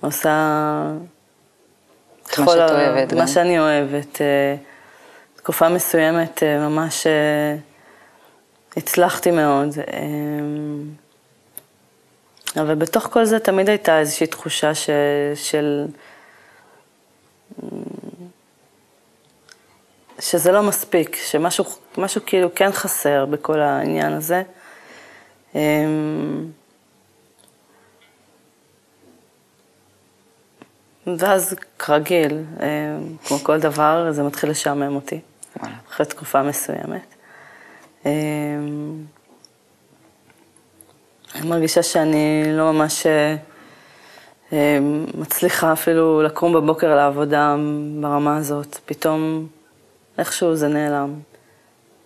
עושה... 0.00 0.30
מה 2.38 2.46
שאת 2.46 2.70
אוהבת 2.70 3.12
מה 3.12 3.20
גם. 3.20 3.26
שאני 3.26 3.58
אוהבת. 3.58 4.20
אה, 4.20 4.56
תקופה 5.36 5.68
מסוימת 5.68 6.42
אה, 6.42 6.68
ממש 6.68 7.06
הצלחתי 8.76 9.30
מאוד. 9.30 9.68
אבל 12.60 12.74
בתוך 12.74 13.04
כל 13.04 13.24
זה 13.24 13.38
תמיד 13.38 13.68
הייתה 13.68 13.98
איזושהי 13.98 14.26
תחושה 14.26 14.74
ש, 14.74 14.90
של... 15.34 15.86
שזה 20.20 20.52
לא 20.52 20.62
מספיק, 20.62 21.16
שמשהו 21.16 21.64
משהו 21.98 22.20
כאילו 22.26 22.54
כן 22.54 22.72
חסר 22.72 23.26
בכל 23.26 23.60
העניין 23.60 24.12
הזה. 24.12 24.42
אמ, 25.54 26.46
ואז 31.18 31.54
כרגיל, 31.78 32.32
אמ, 32.60 33.16
כמו 33.24 33.38
כל 33.38 33.60
דבר, 33.60 34.12
זה 34.12 34.22
מתחיל 34.22 34.50
לשעמם 34.50 34.94
אותי, 34.94 35.20
וואלה. 35.56 35.74
אחרי 35.88 36.06
תקופה 36.06 36.42
מסוימת. 36.42 37.14
אמ, 41.34 41.40
אני 41.40 41.50
מרגישה 41.50 41.82
שאני 41.82 42.44
לא 42.56 42.72
ממש 42.72 43.06
אה, 43.06 43.36
אה, 44.52 44.78
מצליחה 45.14 45.72
אפילו 45.72 46.22
לקום 46.22 46.52
בבוקר 46.52 46.96
לעבודה 46.96 47.56
ברמה 48.00 48.36
הזאת. 48.36 48.78
פתאום 48.86 49.46
איכשהו 50.18 50.56
זה 50.56 50.68
נעלם. 50.68 51.14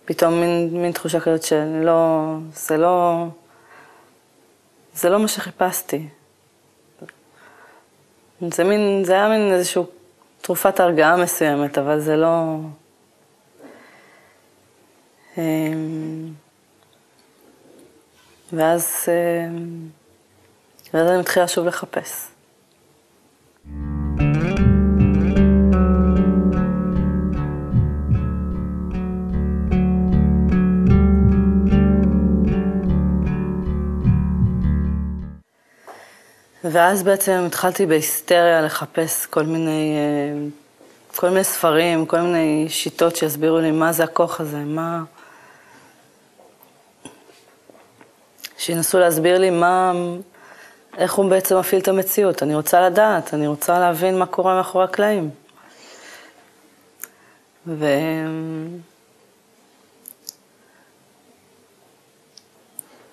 פתאום 0.05 0.41
מין, 0.41 0.69
מין 0.81 0.91
תחושה 0.91 1.19
כזאת 1.19 1.43
שאני 1.43 1.85
לא, 1.85 2.33
זה 2.53 2.77
לא, 2.77 3.25
זה 4.93 5.09
לא 5.09 5.19
מה 5.19 5.27
שחיפשתי. 5.27 6.07
זה 8.41 8.63
מין, 8.63 9.03
זה 9.05 9.13
היה 9.13 9.29
מין 9.29 9.53
איזושהי 9.53 9.83
תרופת 10.41 10.79
הרגעה 10.79 11.17
מסוימת, 11.17 11.77
אבל 11.77 11.99
זה 11.99 12.15
לא... 12.15 12.57
ואז, 18.53 19.05
אמ, 19.07 19.87
ואז 20.93 21.09
אני 21.09 21.19
מתחילה 21.19 21.47
שוב 21.47 21.65
לחפש. 21.65 22.27
ואז 36.63 37.03
בעצם 37.03 37.43
התחלתי 37.47 37.85
בהיסטריה 37.85 38.61
לחפש 38.61 39.25
כל 39.25 39.43
מיני, 39.43 39.95
אה, 39.97 40.47
כל 41.15 41.29
מיני 41.29 41.43
ספרים, 41.43 42.05
כל 42.05 42.21
מיני 42.21 42.65
שיטות 42.69 43.15
שיסבירו 43.15 43.59
לי 43.59 43.71
מה 43.71 43.91
זה 43.91 44.03
הכוח 44.03 44.41
הזה, 44.41 44.57
מה... 44.57 45.03
שינסו 48.69 48.99
להסביר 48.99 49.37
לי 49.37 49.49
מה, 49.49 49.93
איך 50.97 51.13
הוא 51.13 51.29
בעצם 51.29 51.57
מפעיל 51.57 51.81
את 51.81 51.87
המציאות. 51.87 52.43
אני 52.43 52.55
רוצה 52.55 52.81
לדעת, 52.89 53.33
אני 53.33 53.47
רוצה 53.47 53.79
להבין 53.79 54.19
מה 54.19 54.25
קורה 54.25 54.55
מאחורי 54.55 54.83
הקלעים. 54.83 55.29
ו... 57.67 57.85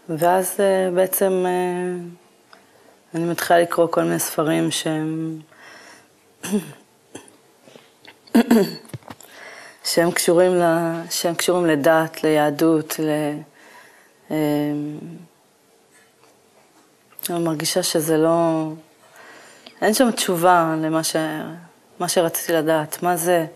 ואז 0.08 0.56
אה, 0.60 0.90
בעצם 0.94 1.44
אה, 1.46 1.94
אני 3.14 3.24
מתחילה 3.24 3.60
לקרוא 3.60 3.86
כל 3.90 4.02
מיני 4.02 4.18
ספרים 4.18 4.70
שהם... 4.70 5.40
שהם 9.90 10.10
קשורים, 10.10 10.54
ל... 10.54 10.62
שהם 11.10 11.34
קשורים 11.34 11.66
לדת, 11.66 12.24
ליהדות, 12.24 12.96
ל... 12.98 13.10
אני 17.30 17.38
מרגישה 17.38 17.82
שזה 17.82 18.16
לא... 18.16 18.68
אין 19.82 19.94
שם 19.94 20.10
תשובה 20.10 20.74
למה 20.82 21.04
ש... 21.04 21.16
מה 21.98 22.08
שרציתי 22.08 22.52
לדעת. 22.52 23.02
מה 23.02 23.16
זה... 23.16 23.46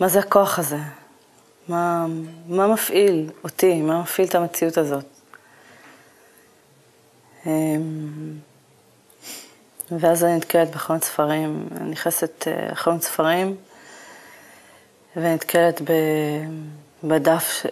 מה 0.00 0.08
זה 0.08 0.18
הכוח 0.18 0.58
הזה? 0.58 0.78
מה, 1.68 2.06
מה 2.48 2.66
מפעיל 2.66 3.30
אותי? 3.44 3.82
מה 3.82 4.02
מפעיל 4.02 4.28
את 4.28 4.34
המציאות 4.34 4.78
הזאת? 4.78 5.04
אמ, 7.46 8.32
ואז 9.90 10.24
אני 10.24 10.36
נתקלת 10.36 10.70
בחנות 10.70 11.04
ספרים, 11.04 11.68
אני 11.76 11.90
נכנסת 11.90 12.48
אה, 12.48 12.68
לחנות 12.72 13.02
ספרים 13.02 13.56
ונתקלת. 15.16 15.80
בדף. 17.04 17.66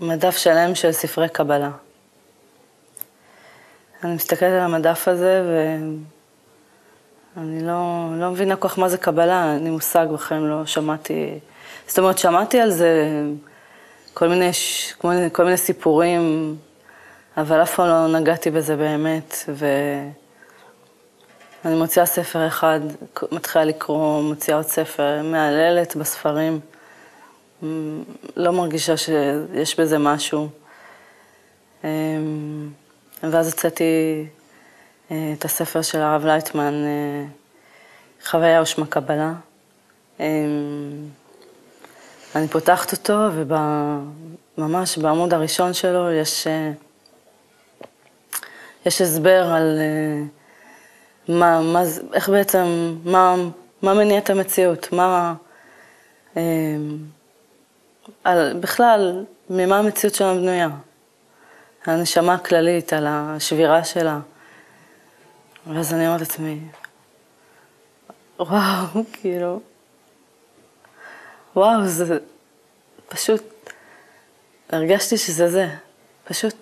במדף 0.00 0.36
שלם 0.36 0.74
של 0.74 0.92
ספרי 0.92 1.28
קבלה. 1.28 1.70
אני 4.04 4.14
מסתכלת 4.14 4.52
על 4.52 4.60
המדף 4.60 5.08
הזה 5.08 5.42
ואני 7.36 7.66
לא, 7.66 8.08
לא 8.16 8.30
מבינה 8.30 8.56
כל 8.56 8.68
כך 8.68 8.78
מה 8.78 8.88
זה 8.88 8.98
קבלה, 8.98 9.52
אין 9.54 9.64
לי 9.64 9.70
מושג 9.70 10.06
בכלל, 10.12 10.38
לא 10.38 10.66
שמעתי, 10.66 11.38
זאת 11.86 11.98
אומרת, 11.98 12.18
שמעתי 12.18 12.60
על 12.60 12.70
זה 12.70 13.20
כל 14.14 14.28
מיני, 14.28 14.50
כל 14.98 15.12
כל 15.32 15.44
מיני 15.44 15.56
סיפורים, 15.56 16.56
אבל 17.36 17.62
אף 17.62 17.74
פעם 17.74 17.86
לא 17.86 18.18
נגעתי 18.20 18.50
בזה 18.50 18.76
באמת, 18.76 19.34
ואני 21.64 21.76
מוציאה 21.76 22.06
ספר 22.06 22.46
אחד, 22.46 22.80
מתחילה 23.32 23.64
לקרוא, 23.64 24.22
מוציאה 24.22 24.56
עוד 24.56 24.66
ספר, 24.66 25.22
מהללת 25.22 25.96
בספרים. 25.96 26.60
לא 28.36 28.52
מרגישה 28.52 28.96
שיש 28.96 29.80
בזה 29.80 29.98
משהו. 29.98 30.48
ואז 33.22 33.46
הוצאתי 33.46 34.24
אה, 35.10 35.32
את 35.38 35.44
הספר 35.44 35.82
של 35.82 36.00
הרב 36.00 36.24
לייטמן, 36.24 36.74
אה, 36.74 37.24
חוויה 38.30 38.62
ושמה 38.62 38.86
קבלה. 38.86 39.32
אמ, 40.20 40.24
אני 42.34 42.48
פותחת 42.48 42.92
אותו, 42.92 43.18
וממש 44.58 44.98
בעמוד 44.98 45.34
הראשון 45.34 45.74
שלו 45.74 46.10
יש, 46.10 46.46
אה, 46.46 46.72
יש 48.86 49.00
הסבר 49.00 49.52
על 49.52 49.78
מה, 51.28 51.60
מה, 51.60 51.82
איך 52.14 52.28
בעצם, 52.28 52.96
מה, 53.04 53.36
מה 53.82 53.94
מניע 53.94 54.18
את 54.18 54.30
המציאות, 54.30 54.92
מה... 54.92 55.34
אמ, 56.36 56.40
על, 58.24 58.56
בכלל, 58.60 59.24
ממה 59.50 59.78
המציאות 59.78 60.14
שלנו 60.14 60.40
בנויה. 60.40 60.68
הנשמה 61.84 62.34
הכללית, 62.34 62.92
על 62.92 63.06
השבירה 63.08 63.84
שלה. 63.84 64.18
ואז 65.66 65.94
אני 65.94 66.06
אומרת 66.06 66.20
לעצמי, 66.20 66.60
וואו, 68.38 68.86
כאילו, 69.12 69.60
וואו, 71.56 71.86
זה 71.86 72.18
פשוט, 73.08 73.42
הרגשתי 74.70 75.18
שזה 75.18 75.50
זה, 75.50 75.68
פשוט, 76.24 76.54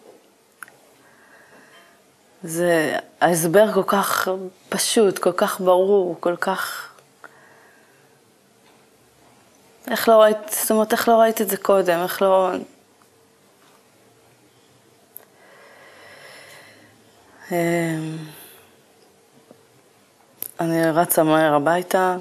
זה 2.42 2.96
ההסבר 3.20 3.72
כל 3.72 3.82
כך 3.86 4.28
פשוט, 4.68 5.18
כל 5.18 5.32
כך 5.32 5.60
ברור, 5.60 6.16
כל 6.20 6.36
כך... 6.36 6.92
איך 9.90 10.08
לא 10.08 10.22
ראית, 10.22 10.36
זאת 10.48 10.70
אומרת, 10.70 10.92
איך 10.92 11.08
לא 11.08 11.20
ראית 11.20 11.40
את 11.40 11.48
זה 11.48 11.56
קודם, 11.56 12.02
איך 12.02 12.22
לא... 12.22 12.50
אני 20.60 20.90
רצה 20.94 21.22
מהר 21.22 21.54
הביתה, 21.54 22.16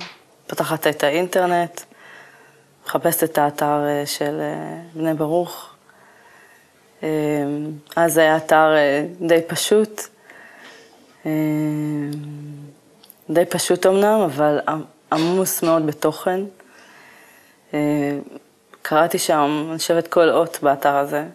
פתחת 0.47 0.87
את 0.87 1.03
האינטרנט, 1.03 1.81
מחפשת 2.85 3.23
את 3.23 3.37
האתר 3.37 3.85
אה, 3.87 4.05
של 4.05 4.39
אה, 4.39 4.81
בני 4.93 5.13
ברוך. 5.13 5.69
אה, 7.03 7.09
אז 7.95 8.17
היה 8.17 8.37
אתר 8.37 8.75
די 9.21 9.41
פשוט, 9.47 10.01
די 13.29 13.45
פשוט 13.49 13.85
אמנם, 13.85 14.19
אבל 14.25 14.59
עמוס 15.11 15.63
מאוד 15.63 15.87
בתוכן. 15.87 16.39
קראתי 18.81 19.19
שם, 19.19 19.67
אני 19.69 19.77
חושבת, 19.77 20.07
כל 20.07 20.29
אות 20.29 20.59
באתר 20.61 20.95
הזה. 20.95 21.25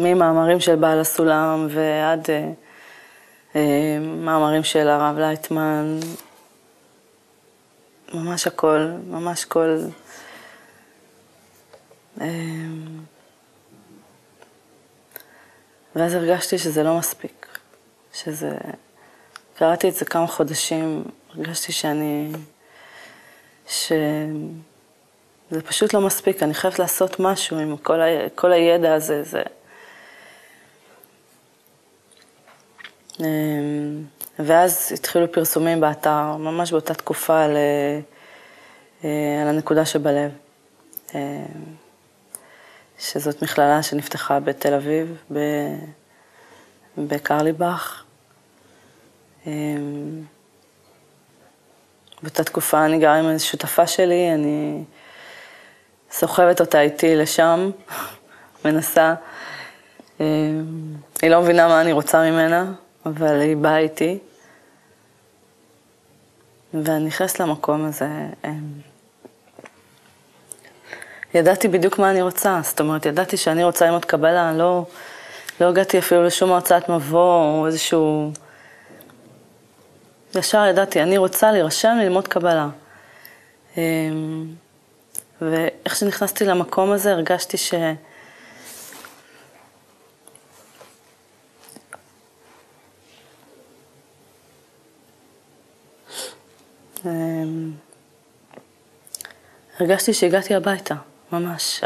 ממאמרים 0.00 0.60
של 0.60 0.76
בעל 0.76 1.00
הסולם 1.00 1.66
ועד 1.70 2.28
מאמרים 4.00 4.64
של 4.64 4.88
הרב 4.88 5.18
לייטמן, 5.18 5.98
ממש 8.14 8.46
הכל, 8.46 8.90
ממש 9.06 9.44
כל... 9.44 9.78
אמ, 12.20 13.00
ואז 15.96 16.14
הרגשתי 16.14 16.58
שזה 16.58 16.82
לא 16.82 16.98
מספיק, 16.98 17.58
שזה... 18.12 18.56
קראתי 19.54 19.88
את 19.88 19.94
זה 19.94 20.04
כמה 20.04 20.26
חודשים, 20.26 21.04
הרגשתי 21.34 21.72
שאני... 21.72 22.32
שזה 23.66 24.32
פשוט 25.66 25.94
לא 25.94 26.00
מספיק, 26.00 26.42
אני 26.42 26.54
חייבת 26.54 26.78
לעשות 26.78 27.20
משהו 27.20 27.58
עם 27.58 27.76
כל, 27.76 28.00
ה... 28.00 28.06
כל 28.34 28.52
הידע 28.52 28.94
הזה. 28.94 29.22
זה... 29.22 29.42
ואז 34.38 34.92
התחילו 34.94 35.32
פרסומים 35.32 35.80
באתר, 35.80 36.36
ממש 36.36 36.70
באותה 36.70 36.94
תקופה, 36.94 37.44
על, 37.44 37.56
אה, 39.04 39.42
על 39.42 39.48
הנקודה 39.48 39.84
שבלב. 39.84 40.30
אה, 41.14 41.20
שזאת 42.98 43.42
מכללה 43.42 43.82
שנפתחה 43.82 44.40
בתל 44.40 44.74
אביב, 44.74 45.22
בקרליבך. 46.98 48.02
אה, 49.46 49.52
באותה 52.22 52.44
תקופה 52.44 52.84
אני 52.84 52.98
גרה 52.98 53.14
עם 53.14 53.28
איזו 53.28 53.46
שותפה 53.46 53.86
שלי, 53.86 54.34
אני 54.34 54.84
סוחבת 56.10 56.60
אותה 56.60 56.80
איתי 56.80 57.16
לשם, 57.16 57.70
מנסה. 58.64 59.14
היא 60.18 61.30
לא 61.30 61.40
מבינה 61.42 61.68
מה 61.68 61.80
אני 61.80 61.92
רוצה 61.92 62.30
ממנה, 62.30 62.72
אבל 63.06 63.40
היא 63.40 63.56
באה 63.56 63.78
איתי. 63.78 64.18
ואני 66.74 67.04
נכנסת 67.04 67.40
למקום 67.40 67.84
הזה, 67.84 68.08
אמ, 68.44 68.50
ידעתי 71.34 71.68
בדיוק 71.68 71.98
מה 71.98 72.10
אני 72.10 72.22
רוצה, 72.22 72.60
זאת 72.62 72.80
אומרת, 72.80 73.06
ידעתי 73.06 73.36
שאני 73.36 73.64
רוצה 73.64 73.86
ללמוד 73.86 74.04
קבלה, 74.04 74.52
לא, 74.52 74.84
לא 75.60 75.68
הגעתי 75.68 75.98
אפילו 75.98 76.24
לשום 76.24 76.52
הרצאת 76.52 76.88
מבוא 76.88 77.44
או 77.44 77.66
איזשהו... 77.66 78.32
ישר 80.34 80.66
ידעתי, 80.66 81.02
אני 81.02 81.18
רוצה 81.18 81.52
להירשם 81.52 81.96
ללמוד 82.00 82.28
קבלה. 82.28 82.68
אמ, 83.76 84.46
ואיך 85.40 85.96
שנכנסתי 85.96 86.44
למקום 86.44 86.92
הזה, 86.92 87.12
הרגשתי 87.12 87.56
ש... 87.56 87.74
הרגשתי 99.80 100.14
שהגעתי 100.14 100.54
הביתה, 100.54 100.94
ממש. 101.32 101.80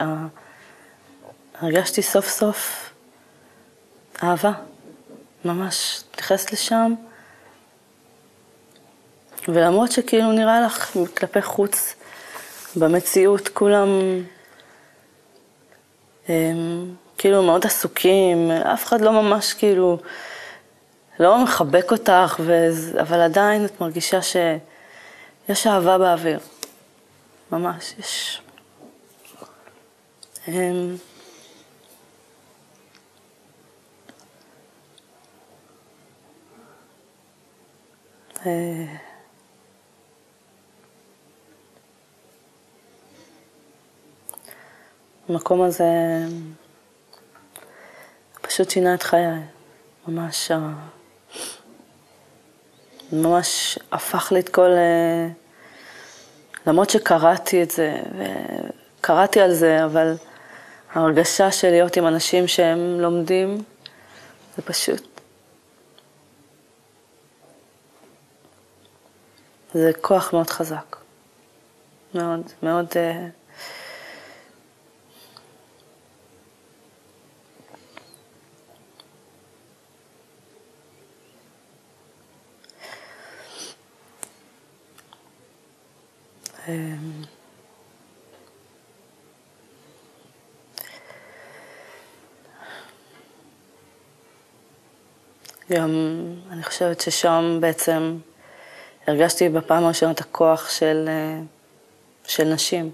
הרגשתי 1.61 2.03
סוף 2.03 2.29
סוף 2.29 2.90
אהבה, 4.22 4.53
ממש. 5.44 6.03
נכנסת 6.18 6.53
לשם, 6.53 6.94
ולמרות 9.48 9.92
שכאילו 9.92 10.33
נראה 10.33 10.61
לך 10.61 10.96
כלפי 11.18 11.42
חוץ, 11.42 11.94
במציאות 12.77 13.48
כולם 13.48 13.88
הם, 16.29 16.94
כאילו 17.18 17.42
מאוד 17.42 17.66
עסוקים, 17.66 18.50
אף 18.50 18.85
אחד 18.85 19.00
לא 19.00 19.12
ממש 19.12 19.53
כאילו, 19.53 19.98
לא 21.20 21.44
מחבק 21.44 21.92
אותך, 21.92 22.40
וזה, 22.40 23.00
אבל 23.00 23.20
עדיין 23.20 23.64
את 23.64 23.81
מרגישה 23.81 24.22
ש... 24.22 24.37
יש 25.48 25.66
אהבה 25.66 25.98
באוויר, 25.98 26.38
ממש, 27.52 27.94
יש. 27.98 28.42
הם... 30.46 30.96
אה, 38.46 38.85
המקום 45.28 45.62
הזה 45.62 45.85
פשוט 48.40 48.70
שינה 48.70 48.94
את 48.94 49.02
חיי, 49.02 49.26
ממש 50.09 50.50
ממש 53.14 53.79
הפך 53.92 54.33
לי 54.33 54.40
את 54.40 54.48
כל... 54.48 54.70
אה, 54.70 55.29
למרות 56.66 56.90
שקראתי 56.90 57.62
את 57.62 57.70
זה, 57.70 57.96
וקראתי 59.00 59.40
על 59.40 59.55
זה, 59.55 59.85
אבל 59.85 60.14
ההרגשה 60.92 61.50
של 61.50 61.70
להיות 61.70 61.96
עם 61.96 62.07
אנשים 62.07 62.46
שהם 62.46 63.00
לומדים, 63.00 63.62
זה 64.57 64.62
פשוט... 64.62 65.20
זה 69.74 69.90
כוח 70.00 70.33
מאוד 70.33 70.50
חזק. 70.50 70.96
מאוד, 72.14 72.40
מאוד... 72.62 72.87
גם 95.70 95.90
אני 96.50 96.62
חושבת 96.62 97.00
ששם 97.00 97.59
בעצם 97.61 98.18
הרגשתי 99.07 99.48
בפעם 99.48 99.85
הראשונה 99.85 100.12
את 100.12 100.20
הכוח 100.20 100.70
של, 100.70 101.05
אה, 101.09 101.40
של 102.24 102.44
נשים, 102.44 102.90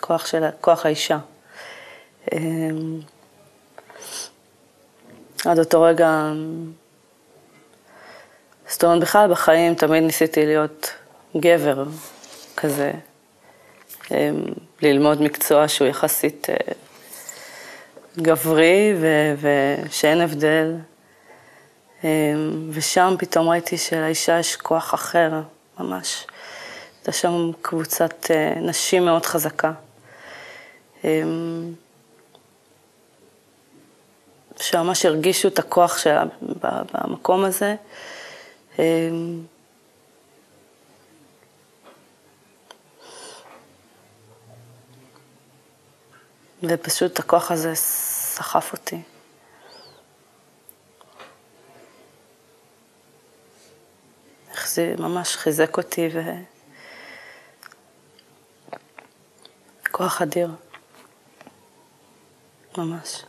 כוח, 0.00 0.26
של, 0.26 0.44
כוח 0.60 0.86
האישה. 0.86 1.18
אמ, 2.32 3.00
עד 5.44 5.58
אותו 5.58 5.82
רגע, 5.82 6.32
זאת 8.68 8.84
אומרת, 8.84 9.02
בכלל 9.02 9.30
בחיים 9.30 9.74
תמיד 9.74 10.02
ניסיתי 10.02 10.46
להיות 10.46 10.94
גבר, 11.36 11.84
כזה, 12.60 12.92
אמ, 14.10 14.44
ללמוד 14.82 15.22
מקצוע 15.22 15.68
שהוא 15.68 15.88
יחסית 15.88 16.50
אה, 16.50 16.54
גברי 18.18 18.94
ושאין 19.40 20.20
הבדל. 20.20 20.74
אמ, 22.04 22.70
ושם 22.70 23.14
פתאום 23.18 23.48
ראיתי 23.48 23.78
שלאישה 23.78 24.38
יש 24.38 24.56
כוח 24.56 24.94
אחר, 24.94 25.30
ממש. 25.80 26.26
הייתה 26.96 27.12
שם 27.12 27.50
קבוצת 27.62 28.30
אה, 28.30 28.54
נשים 28.60 29.04
מאוד 29.04 29.26
חזקה. 29.26 29.72
אמ, 31.04 31.72
שממש 34.60 35.06
הרגישו 35.06 35.48
את 35.48 35.58
הכוח 35.58 35.98
שלה 35.98 36.24
במקום 36.92 37.44
הזה. 37.44 37.76
ופשוט 46.62 47.18
הכוח 47.18 47.50
הזה 47.50 47.74
סחף 47.74 48.72
אותי. 48.72 49.02
איך 54.50 54.68
זה 54.68 54.94
ממש 54.98 55.36
חיזק 55.36 55.76
אותי 55.76 56.08
ו... 56.14 56.20
כוח 59.90 60.22
אדיר, 60.22 60.50
ממש. 62.78 63.22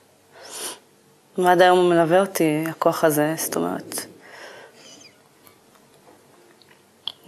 ועד 1.38 1.62
היום 1.62 1.78
הוא 1.80 1.90
מלווה 1.90 2.20
אותי, 2.20 2.64
הכוח 2.70 3.04
הזה, 3.04 3.34
זאת 3.38 3.56
אומרת, 3.56 3.96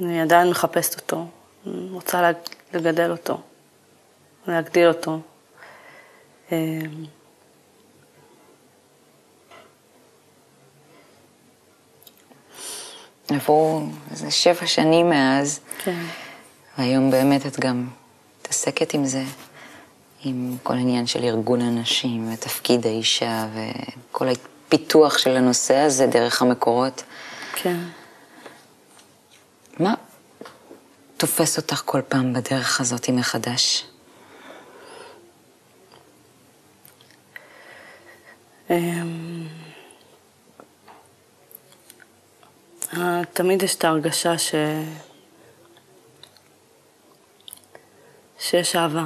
אני 0.02 0.22
עדיין 0.22 0.50
מחפשת 0.50 1.02
אותו, 1.02 1.28
רוצה 1.92 2.32
לגדל 2.74 3.12
אותו, 3.12 3.42
להגדיל 4.48 4.88
אותו. 4.88 5.20
אמ, 6.52 7.06
עברו 13.30 13.82
איזה 14.12 14.32
שבע 14.32 14.68
שנים 14.68 15.10
מאז, 15.10 15.60
כן. 15.84 16.04
והיום 16.78 17.12
באמת 17.12 17.46
את 17.46 17.60
גם 17.60 17.88
מתעסקת 18.40 18.94
עם 18.94 19.06
זה, 19.06 19.24
עם 20.24 20.58
כל 20.64 20.74
העניין 20.74 21.08
של 21.08 21.24
ארגון 21.24 21.62
הנשים 21.62 22.34
ותפקיד 22.34 22.86
האישה 22.86 23.48
וכל 23.54 24.28
הפיתוח 24.30 25.18
של 25.18 25.38
הנושא 25.38 25.76
הזה 25.76 26.08
דרך 26.08 26.42
המקורות. 26.42 27.04
כן. 27.54 27.78
מה 29.80 29.94
תופס 31.18 31.58
אותך 31.58 31.82
כל 31.86 32.02
פעם 32.08 32.34
בדרך 32.34 32.82
הזאת 32.82 33.10
מחדש? 33.10 33.86
אמ, 38.61 38.61
אה, 38.61 38.61
תמיד 43.34 43.64
יש 43.64 43.76
את 43.76 43.84
ההרגשה 43.84 44.38
ש... 44.38 44.56
שיש 48.40 48.76
אהבה. 48.76 49.06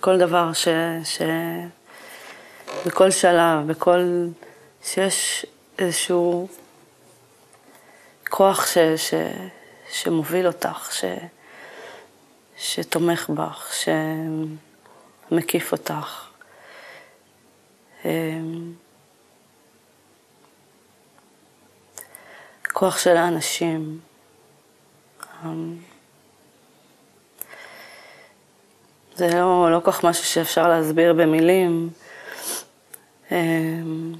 כל 0.00 0.18
דבר 0.18 0.52
ש... 0.52 0.68
ש... 1.04 1.22
בכל 2.86 3.10
שלב, 3.10 3.66
בכל... 3.66 4.26
שיש 4.84 5.46
איזשהו 5.78 6.48
כוח 8.28 8.66
ש... 8.66 8.78
ש... 8.96 9.14
שמוביל 9.90 10.46
אותך, 10.46 10.92
ש... 10.92 11.04
שתומך 12.56 13.30
בך, 13.30 13.72
שמקיף 15.30 15.72
אותך. 15.72 16.27
אמ, 18.04 18.72
כוח 22.72 22.98
של 22.98 23.16
האנשים. 23.16 23.98
אמ, 25.44 25.76
זה 29.14 29.28
לא, 29.34 29.70
לא 29.72 29.80
כל 29.80 29.92
כך 29.92 30.04
משהו 30.04 30.24
שאפשר 30.24 30.68
להסביר 30.68 31.12
במילים. 31.12 31.90
אמ, 33.32 34.12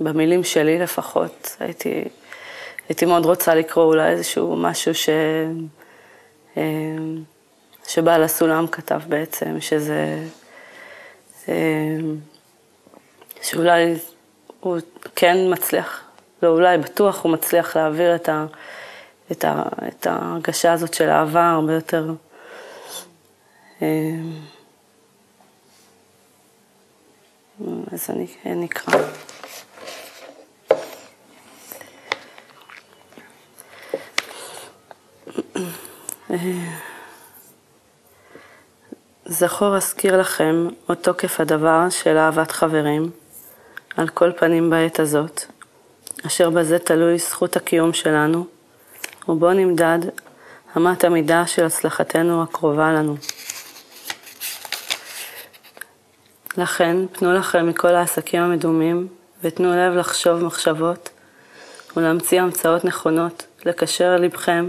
במילים 0.00 0.44
שלי 0.44 0.78
לפחות, 0.78 1.56
הייתי, 1.60 2.04
הייתי 2.88 3.06
מאוד 3.06 3.24
רוצה 3.24 3.54
לקרוא 3.54 3.84
אולי 3.84 4.10
איזשהו 4.10 4.56
משהו 4.56 4.94
ש, 4.94 5.08
שבעל 7.88 8.22
הסולם 8.22 8.66
כתב 8.66 9.00
בעצם, 9.08 9.60
שזה, 9.60 10.24
שאולי 13.42 13.94
הוא 14.60 14.78
כן 15.16 15.36
מצליח 15.50 16.02
לא 16.42 16.48
אולי, 16.48 16.78
בטוח 16.78 17.22
הוא 17.22 17.32
מצליח 17.32 17.76
להעביר 17.76 18.14
את, 18.14 18.28
ה, 18.28 18.46
את, 19.32 19.44
ה, 19.44 19.62
את 19.88 20.06
ההרגשה 20.06 20.72
הזאת 20.72 20.94
של 20.94 21.08
אהבה 21.08 21.50
הרבה 21.50 21.72
יותר... 21.72 22.12
אה, 23.82 23.88
אז 27.92 28.10
אני, 28.46 28.66
אקרא. 28.66 28.98
זכור 39.38 39.76
אזכיר 39.76 40.20
לכם 40.20 40.68
עוד 40.86 40.96
תוקף 40.96 41.40
הדבר 41.40 41.90
של 41.90 42.16
אהבת 42.16 42.50
חברים, 42.50 43.10
על 43.96 44.08
כל 44.08 44.32
פנים 44.36 44.70
בעת 44.70 45.00
הזאת, 45.00 45.42
אשר 46.26 46.50
בזה 46.50 46.78
תלוי 46.78 47.18
זכות 47.18 47.56
הקיום 47.56 47.92
שלנו, 47.92 48.46
ובו 49.28 49.52
נמדד 49.52 49.98
אמת 50.76 51.04
המידה 51.04 51.46
של 51.46 51.64
הצלחתנו 51.64 52.42
הקרובה 52.42 52.92
לנו. 52.92 53.16
לכן, 56.56 56.96
פנו 57.12 57.32
לכם 57.32 57.68
מכל 57.68 57.94
העסקים 57.94 58.42
המדומים, 58.42 59.08
ותנו 59.42 59.76
לב 59.76 59.96
לחשוב 59.96 60.44
מחשבות 60.44 61.08
ולהמציא 61.96 62.40
המצאות 62.40 62.84
נכונות, 62.84 63.46
לקשר 63.66 64.16
לבכם 64.16 64.68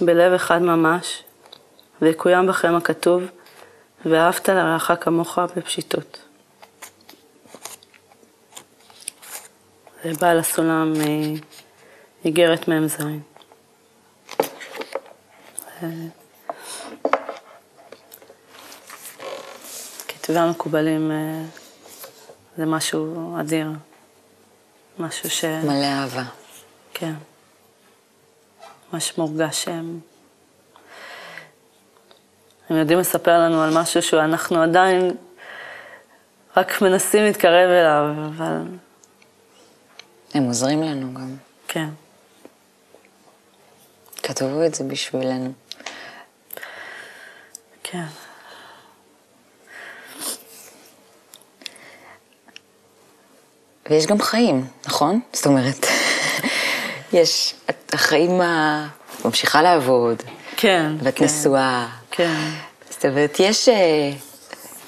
בלב 0.00 0.32
אחד 0.32 0.62
ממש, 0.62 1.22
ויקוים 2.02 2.46
בכם 2.46 2.74
הכתוב, 2.74 3.22
ואהבת 4.04 4.48
לרעך 4.48 4.90
כמוך 5.00 5.38
בפשיטות. 5.56 6.18
בעל 10.04 10.38
הסולם 10.38 10.92
מאיגרת 12.24 12.68
מ"ז. 12.68 12.96
כתבי 20.08 20.38
המקובלים 20.38 21.10
אה, 21.10 21.42
זה 22.56 22.66
משהו 22.66 23.36
אדיר, 23.40 23.68
משהו 24.98 25.30
ש... 25.30 25.44
מלא 25.44 25.86
אהבה. 25.86 26.24
כן. 26.94 27.14
ממש 28.92 29.18
מורגש 29.18 29.64
שהם... 29.64 30.00
הם 32.70 32.76
יודעים 32.76 32.98
לספר 32.98 33.38
לנו 33.38 33.62
על 33.62 33.70
משהו 33.78 34.02
שאנחנו 34.02 34.62
עדיין 34.62 35.16
רק 36.56 36.82
מנסים 36.82 37.24
להתקרב 37.24 37.70
אליו, 37.70 38.04
אבל 38.26 38.62
הם 40.34 40.42
עוזרים 40.44 40.82
לנו 40.82 41.14
גם. 41.14 41.36
כן. 41.68 41.88
כתבו 44.22 44.64
את 44.66 44.74
זה 44.74 44.84
בשבילנו. 44.84 45.52
כן. 47.82 48.04
ויש 53.90 54.06
גם 54.06 54.20
חיים, 54.20 54.66
נכון? 54.86 55.20
זאת 55.32 55.46
אומרת, 55.46 55.86
יש, 57.12 57.54
החיים 57.92 58.40
ה... 58.40 58.86
ממשיכה 59.24 59.62
לעבוד. 59.62 60.22
כן. 60.56 60.92
ואת 61.02 61.16
כן. 61.16 61.24
נשואה. 61.24 61.86
כן. 62.16 62.50
זאת 62.90 63.04
אומרת, 63.04 63.36
יש... 63.40 63.68
אה, 63.68 64.10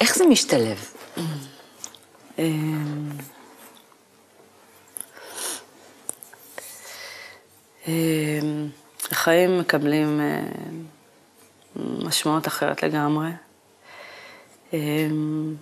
איך 0.01 0.15
זה 0.15 0.25
משתלב? 0.25 0.93
אמ, 2.39 3.09
אמ, 7.87 8.69
החיים 9.11 9.59
מקבלים 9.59 10.19
אה, 10.21 10.41
משמעות 11.75 12.47
אחרת 12.47 12.83
לגמרי. 12.83 13.29
אמ, 14.73 15.55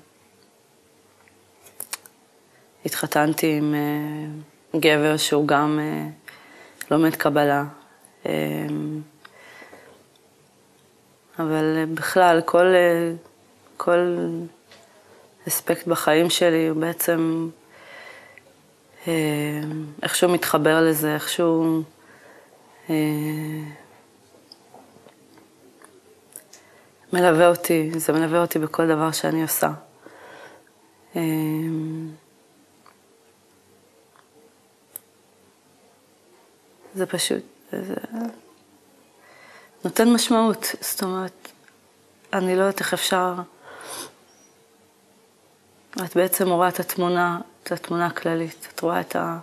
התחתנתי 2.85 3.57
עם 3.57 3.75
אה, 3.75 4.79
גבר 4.79 5.17
שהוא 5.17 5.47
גם 5.47 5.79
לומד 6.91 7.15
קבלה. 7.15 7.63
אבל 11.39 11.85
בכלל, 11.93 12.41
כל, 12.45 12.65
כל 13.77 14.17
אספקט 15.47 15.87
בחיים 15.87 16.29
שלי 16.29 16.67
הוא 16.67 16.81
בעצם 16.81 17.49
איכשהו 20.03 20.29
מתחבר 20.29 20.81
לזה, 20.81 21.13
איכשהו... 21.13 21.83
אה, 22.89 22.95
מלווה 27.13 27.47
אותי, 27.47 27.91
זה 27.99 28.13
מלווה 28.13 28.41
אותי 28.41 28.59
בכל 28.59 28.87
דבר 28.87 29.11
שאני 29.11 29.41
עושה. 29.41 29.71
אה, 31.15 31.21
זה 36.95 37.05
פשוט, 37.05 37.43
זה 37.71 37.95
נותן 39.85 40.13
משמעות, 40.13 40.65
זאת 40.81 41.03
אומרת, 41.03 41.51
אני 42.33 42.55
לא 42.55 42.61
יודעת 42.61 42.79
איך 42.79 42.93
אפשר, 42.93 43.33
את 46.05 46.15
בעצם 46.15 46.49
רואה 46.49 46.67
את 46.67 46.79
התמונה, 46.79 47.39
את 47.63 47.71
התמונה 47.71 48.05
הכללית, 48.05 48.67
את 48.73 48.79
רואה 48.79 48.99
את 48.99 49.15
ה... 49.15 49.37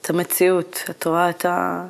את 0.00 0.10
המציאות, 0.10 0.82
את 0.90 1.06
רואה 1.06 1.30
את 1.30 1.44
ה... 1.44 1.86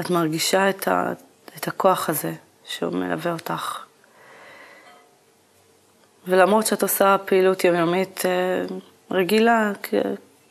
את 0.00 0.10
מרגישה 0.10 0.70
את, 0.70 0.88
ה... 0.88 1.12
את 1.56 1.68
הכוח 1.68 2.08
הזה 2.08 2.32
שהוא 2.64 2.92
מלווה 2.92 3.32
אותך. 3.32 3.84
ולמרות 6.26 6.66
שאת 6.66 6.82
עושה 6.82 7.16
פעילות 7.24 7.64
יומיומית 7.64 8.26
אה, 8.26 8.64
רגילה, 9.10 9.72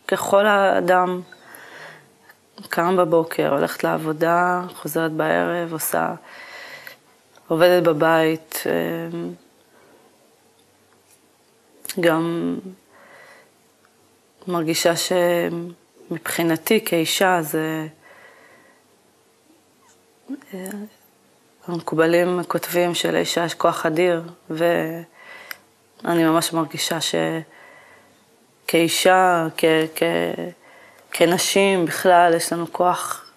ככל 0.08 0.48
האדם, 0.48 1.22
קם 2.70 2.98
בבוקר, 2.98 3.54
הולכת 3.54 3.84
לעבודה, 3.84 4.62
חוזרת 4.76 5.12
בערב, 5.12 5.74
עושה, 5.74 6.14
עובדת 7.48 7.84
בבית, 7.84 8.64
אה, 8.66 9.08
גם 12.00 12.56
מרגישה 14.48 14.94
שמבחינתי 14.96 16.86
כאישה 16.86 17.42
זה... 17.42 17.88
אה, 20.54 20.70
המקובלים 21.68 22.44
כותבים 22.48 22.96
שלאישה 22.96 23.46
יש 23.46 23.54
כוח 23.54 23.86
אדיר, 23.86 24.24
ואני 24.50 26.24
ממש 26.24 26.54
מרגישה 26.54 26.98
שכאישה, 28.66 29.48
כ... 29.58 29.66
כ... 29.96 30.04
כנשים 31.12 31.86
בכלל, 31.86 32.34
יש 32.36 32.54
לנו 32.54 32.66
כוח, 32.72 33.32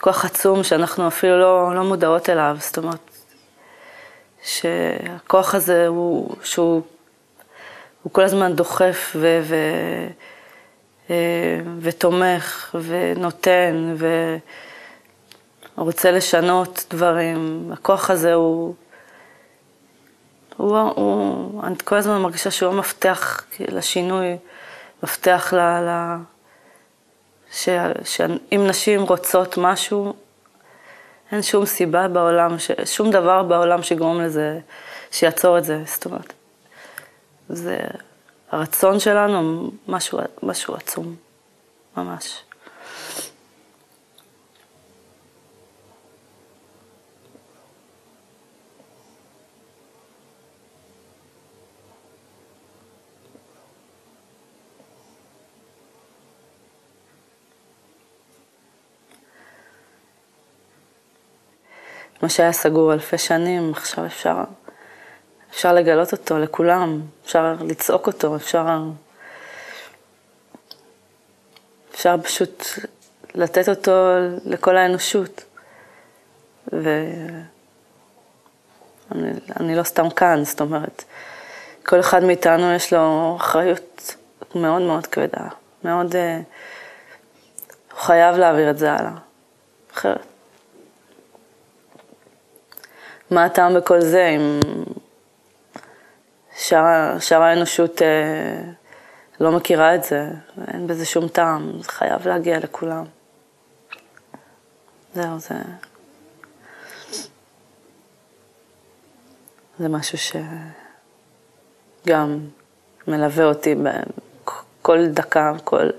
כוח 0.00 0.24
עצום 0.24 0.64
שאנחנו 0.64 1.08
אפילו 1.08 1.38
לא, 1.38 1.74
לא 1.74 1.84
מודעות 1.84 2.30
אליו, 2.30 2.56
זאת 2.60 2.78
אומרת, 2.78 3.10
שהכוח 4.42 5.54
הזה 5.54 5.86
הוא, 5.86 6.36
שהוא 6.42 6.82
הוא 8.02 8.12
כל 8.12 8.22
הזמן 8.22 8.56
דוחף 8.56 9.16
ו, 9.16 9.40
ו, 9.44 9.56
אה, 11.10 11.60
ותומך 11.80 12.76
ונותן 12.82 13.94
ורוצה 15.76 16.10
לשנות 16.10 16.84
דברים. 16.90 17.70
הכוח 17.72 18.10
הזה 18.10 18.34
הוא, 18.34 18.74
הוא, 20.56 20.78
הוא, 20.78 21.62
אני 21.64 21.74
כל 21.84 21.96
הזמן 21.96 22.20
מרגישה 22.20 22.50
שהוא 22.50 22.72
המפתח 22.72 23.44
לשינוי, 23.60 24.36
מפתח 25.02 25.54
ל... 25.56 25.58
ל 25.58 26.16
שאם 27.52 28.66
נשים 28.66 29.02
רוצות 29.02 29.58
משהו, 29.58 30.14
אין 31.32 31.42
שום 31.42 31.66
סיבה 31.66 32.08
בעולם, 32.08 32.56
שום 32.84 33.10
דבר 33.10 33.42
בעולם 33.42 33.82
שיגרום 33.82 34.20
לזה, 34.20 34.58
שיעצור 35.10 35.58
את 35.58 35.64
זה, 35.64 35.82
זאת 35.86 36.04
אומרת. 36.04 36.32
זה 37.48 37.78
הרצון 38.50 39.00
שלנו, 39.00 39.70
משהו, 39.88 40.18
משהו 40.42 40.74
עצום, 40.74 41.14
ממש. 41.96 42.42
מה 62.28 62.32
שהיה 62.32 62.52
סגור 62.52 62.92
אלפי 62.92 63.18
שנים, 63.18 63.72
עכשיו 63.72 64.06
אפשר, 64.06 64.36
אפשר 65.50 65.72
לגלות 65.74 66.12
אותו 66.12 66.38
לכולם, 66.38 67.00
אפשר 67.24 67.54
לצעוק 67.60 68.06
אותו, 68.06 68.36
אפשר, 68.36 68.78
אפשר 71.94 72.16
פשוט 72.22 72.64
לתת 73.34 73.68
אותו 73.68 73.92
לכל 74.44 74.76
האנושות. 74.76 75.44
ואני 76.72 77.06
לא 79.76 79.82
סתם 79.82 80.10
כאן, 80.10 80.44
זאת 80.44 80.60
אומרת, 80.60 81.04
כל 81.86 82.00
אחד 82.00 82.24
מאיתנו 82.24 82.72
יש 82.72 82.92
לו 82.92 83.36
אחריות 83.40 84.16
מאוד 84.54 84.82
מאוד 84.82 85.06
כבדה, 85.06 85.48
מאוד, 85.84 86.16
אה, 86.16 86.36
הוא 87.92 88.00
חייב 88.00 88.36
להעביר 88.36 88.70
את 88.70 88.78
זה 88.78 88.92
הלאה, 88.92 89.12
אחרת. 89.92 90.37
מה 93.30 93.44
הטעם 93.44 93.74
בכל 93.74 94.00
זה 94.00 94.26
אם 94.26 94.60
שאר, 96.56 97.42
האנושות 97.42 98.02
אה, 98.02 98.60
לא 99.40 99.52
מכירה 99.52 99.94
את 99.94 100.04
זה, 100.04 100.30
אין 100.68 100.86
בזה 100.86 101.04
שום 101.04 101.28
טעם, 101.28 101.72
זה 101.82 101.88
חייב 101.88 102.28
להגיע 102.28 102.58
לכולם. 102.58 103.04
זהו, 105.14 105.38
זה... 105.38 105.54
זה 109.78 109.88
משהו 109.88 110.18
שגם 112.04 112.38
מלווה 113.08 113.44
אותי 113.44 113.74
בכל 113.74 115.06
דקה, 115.06 115.52
כל... 115.64 115.90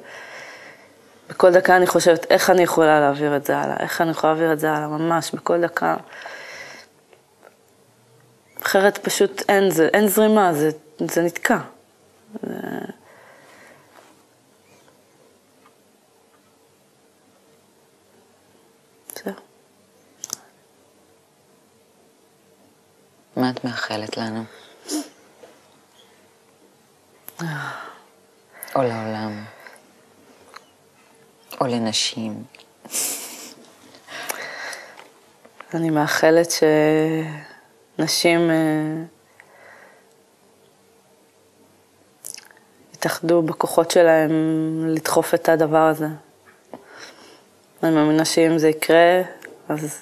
בכל 1.30 1.52
דקה 1.52 1.76
אני 1.76 1.88
חושבת 1.88 2.32
איך 2.32 2.50
אני 2.50 2.64
יכולה 2.64 3.00
להעביר 3.00 3.36
את 3.36 3.46
זה 3.46 3.58
הלאה, 3.58 3.78
איך 3.80 4.02
אני 4.02 4.12
יכולה 4.12 4.34
להעביר 4.34 4.54
את 4.54 4.60
זה 4.60 4.72
הלאה, 4.72 4.88
ממש, 4.88 5.32
בכל 5.32 5.62
דקה. 5.62 5.96
אחרת 8.62 8.98
פשוט 8.98 9.42
אין, 9.50 9.70
זה, 9.70 9.90
אין 9.94 10.08
זרימה, 10.08 10.54
זה, 10.54 10.70
זה 11.00 11.22
נתקע. 11.22 11.60
זה... 19.24 19.32
מה 23.36 23.50
את 23.50 23.64
מאחלת 23.64 24.18
לנו? 24.18 24.44
או 28.76 28.84
לעולם, 28.84 29.46
או 31.62 31.68
לנשים. 31.68 32.44
אני 35.74 35.90
מאחלת 35.90 36.52
ש... 36.52 36.64
נשים 38.00 38.50
אה, 38.50 38.56
יתאחדו 42.94 43.42
בכוחות 43.42 43.92
שלהם 43.92 44.32
לדחוף 44.88 45.34
את 45.34 45.50
הדבר 45.50 45.78
הזה. 45.78 46.08
אני 47.84 47.96
מאמינה 47.96 48.26
שאם 48.26 48.58
זה 48.58 48.70
יקרה, 48.70 49.22
אז 49.70 50.02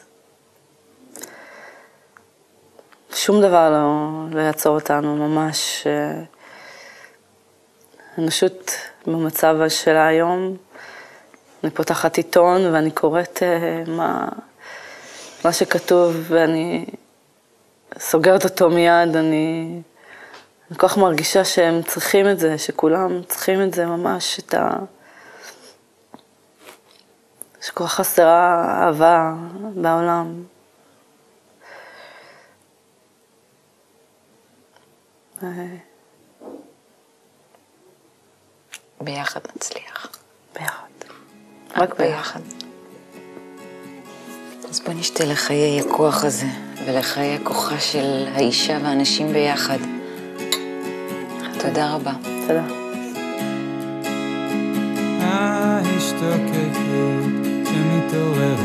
שום 3.13 3.41
דבר 3.41 3.69
לא, 3.69 4.11
לא 4.31 4.41
יעצור 4.41 4.75
אותנו, 4.75 5.15
ממש. 5.15 5.87
האנושות 8.17 8.71
אה, 9.07 9.13
במצב 9.13 9.55
שלה 9.69 10.07
היום, 10.07 10.57
אני 11.63 11.71
פותחת 11.71 12.17
עיתון 12.17 12.73
ואני 12.73 12.91
קוראת 12.91 13.43
אה, 13.43 13.83
מה, 13.87 14.27
מה 15.45 15.53
שכתוב 15.53 16.15
ואני 16.27 16.85
סוגרת 17.99 18.43
אותו 18.43 18.69
מיד, 18.69 19.15
אני, 19.15 19.81
אני 20.69 20.77
כל 20.77 20.87
כך 20.87 20.97
מרגישה 20.97 21.45
שהם 21.45 21.83
צריכים 21.83 22.29
את 22.29 22.39
זה, 22.39 22.57
שכולם 22.57 23.23
צריכים 23.23 23.63
את 23.63 23.73
זה 23.73 23.85
ממש, 23.85 24.39
את 24.39 24.53
ה... 24.53 24.69
שכל 27.61 27.83
כך 27.83 27.93
חסרה 27.93 28.65
אהבה 28.83 29.33
בעולם. 29.75 30.43
ביחד 39.01 39.41
נצליח. 39.55 40.17
ביחד. 40.53 40.87
רק 41.75 41.95
ביחד. 41.95 42.66
אז 44.69 44.79
בוא 44.79 44.93
נשתה 44.93 45.25
לחיי 45.25 45.79
הכוח 45.79 46.23
הזה. 46.23 46.47
ולחיי 46.87 47.35
הכוחה 47.35 47.79
של 47.79 48.25
האישה 48.35 48.77
והנשים 48.83 49.33
ביחד. 49.33 49.77
תודה 51.59 51.93
רבה. 51.93 52.11
תודה. 52.47 52.63
ההשתוקקות 55.21 56.47
שמתעוררת 57.65 58.57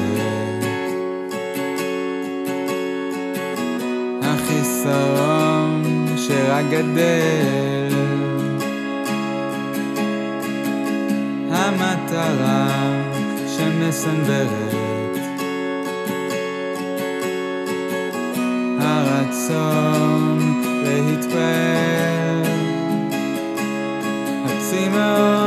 החיסרון 4.22 6.06
שרק 6.16 6.64
גדל 6.70 7.94
המטרה 11.50 12.68
שמסנוורת 13.56 14.81
הרצון 18.82 20.38
להתפעל. 20.84 22.42
הצמאון 24.44 25.41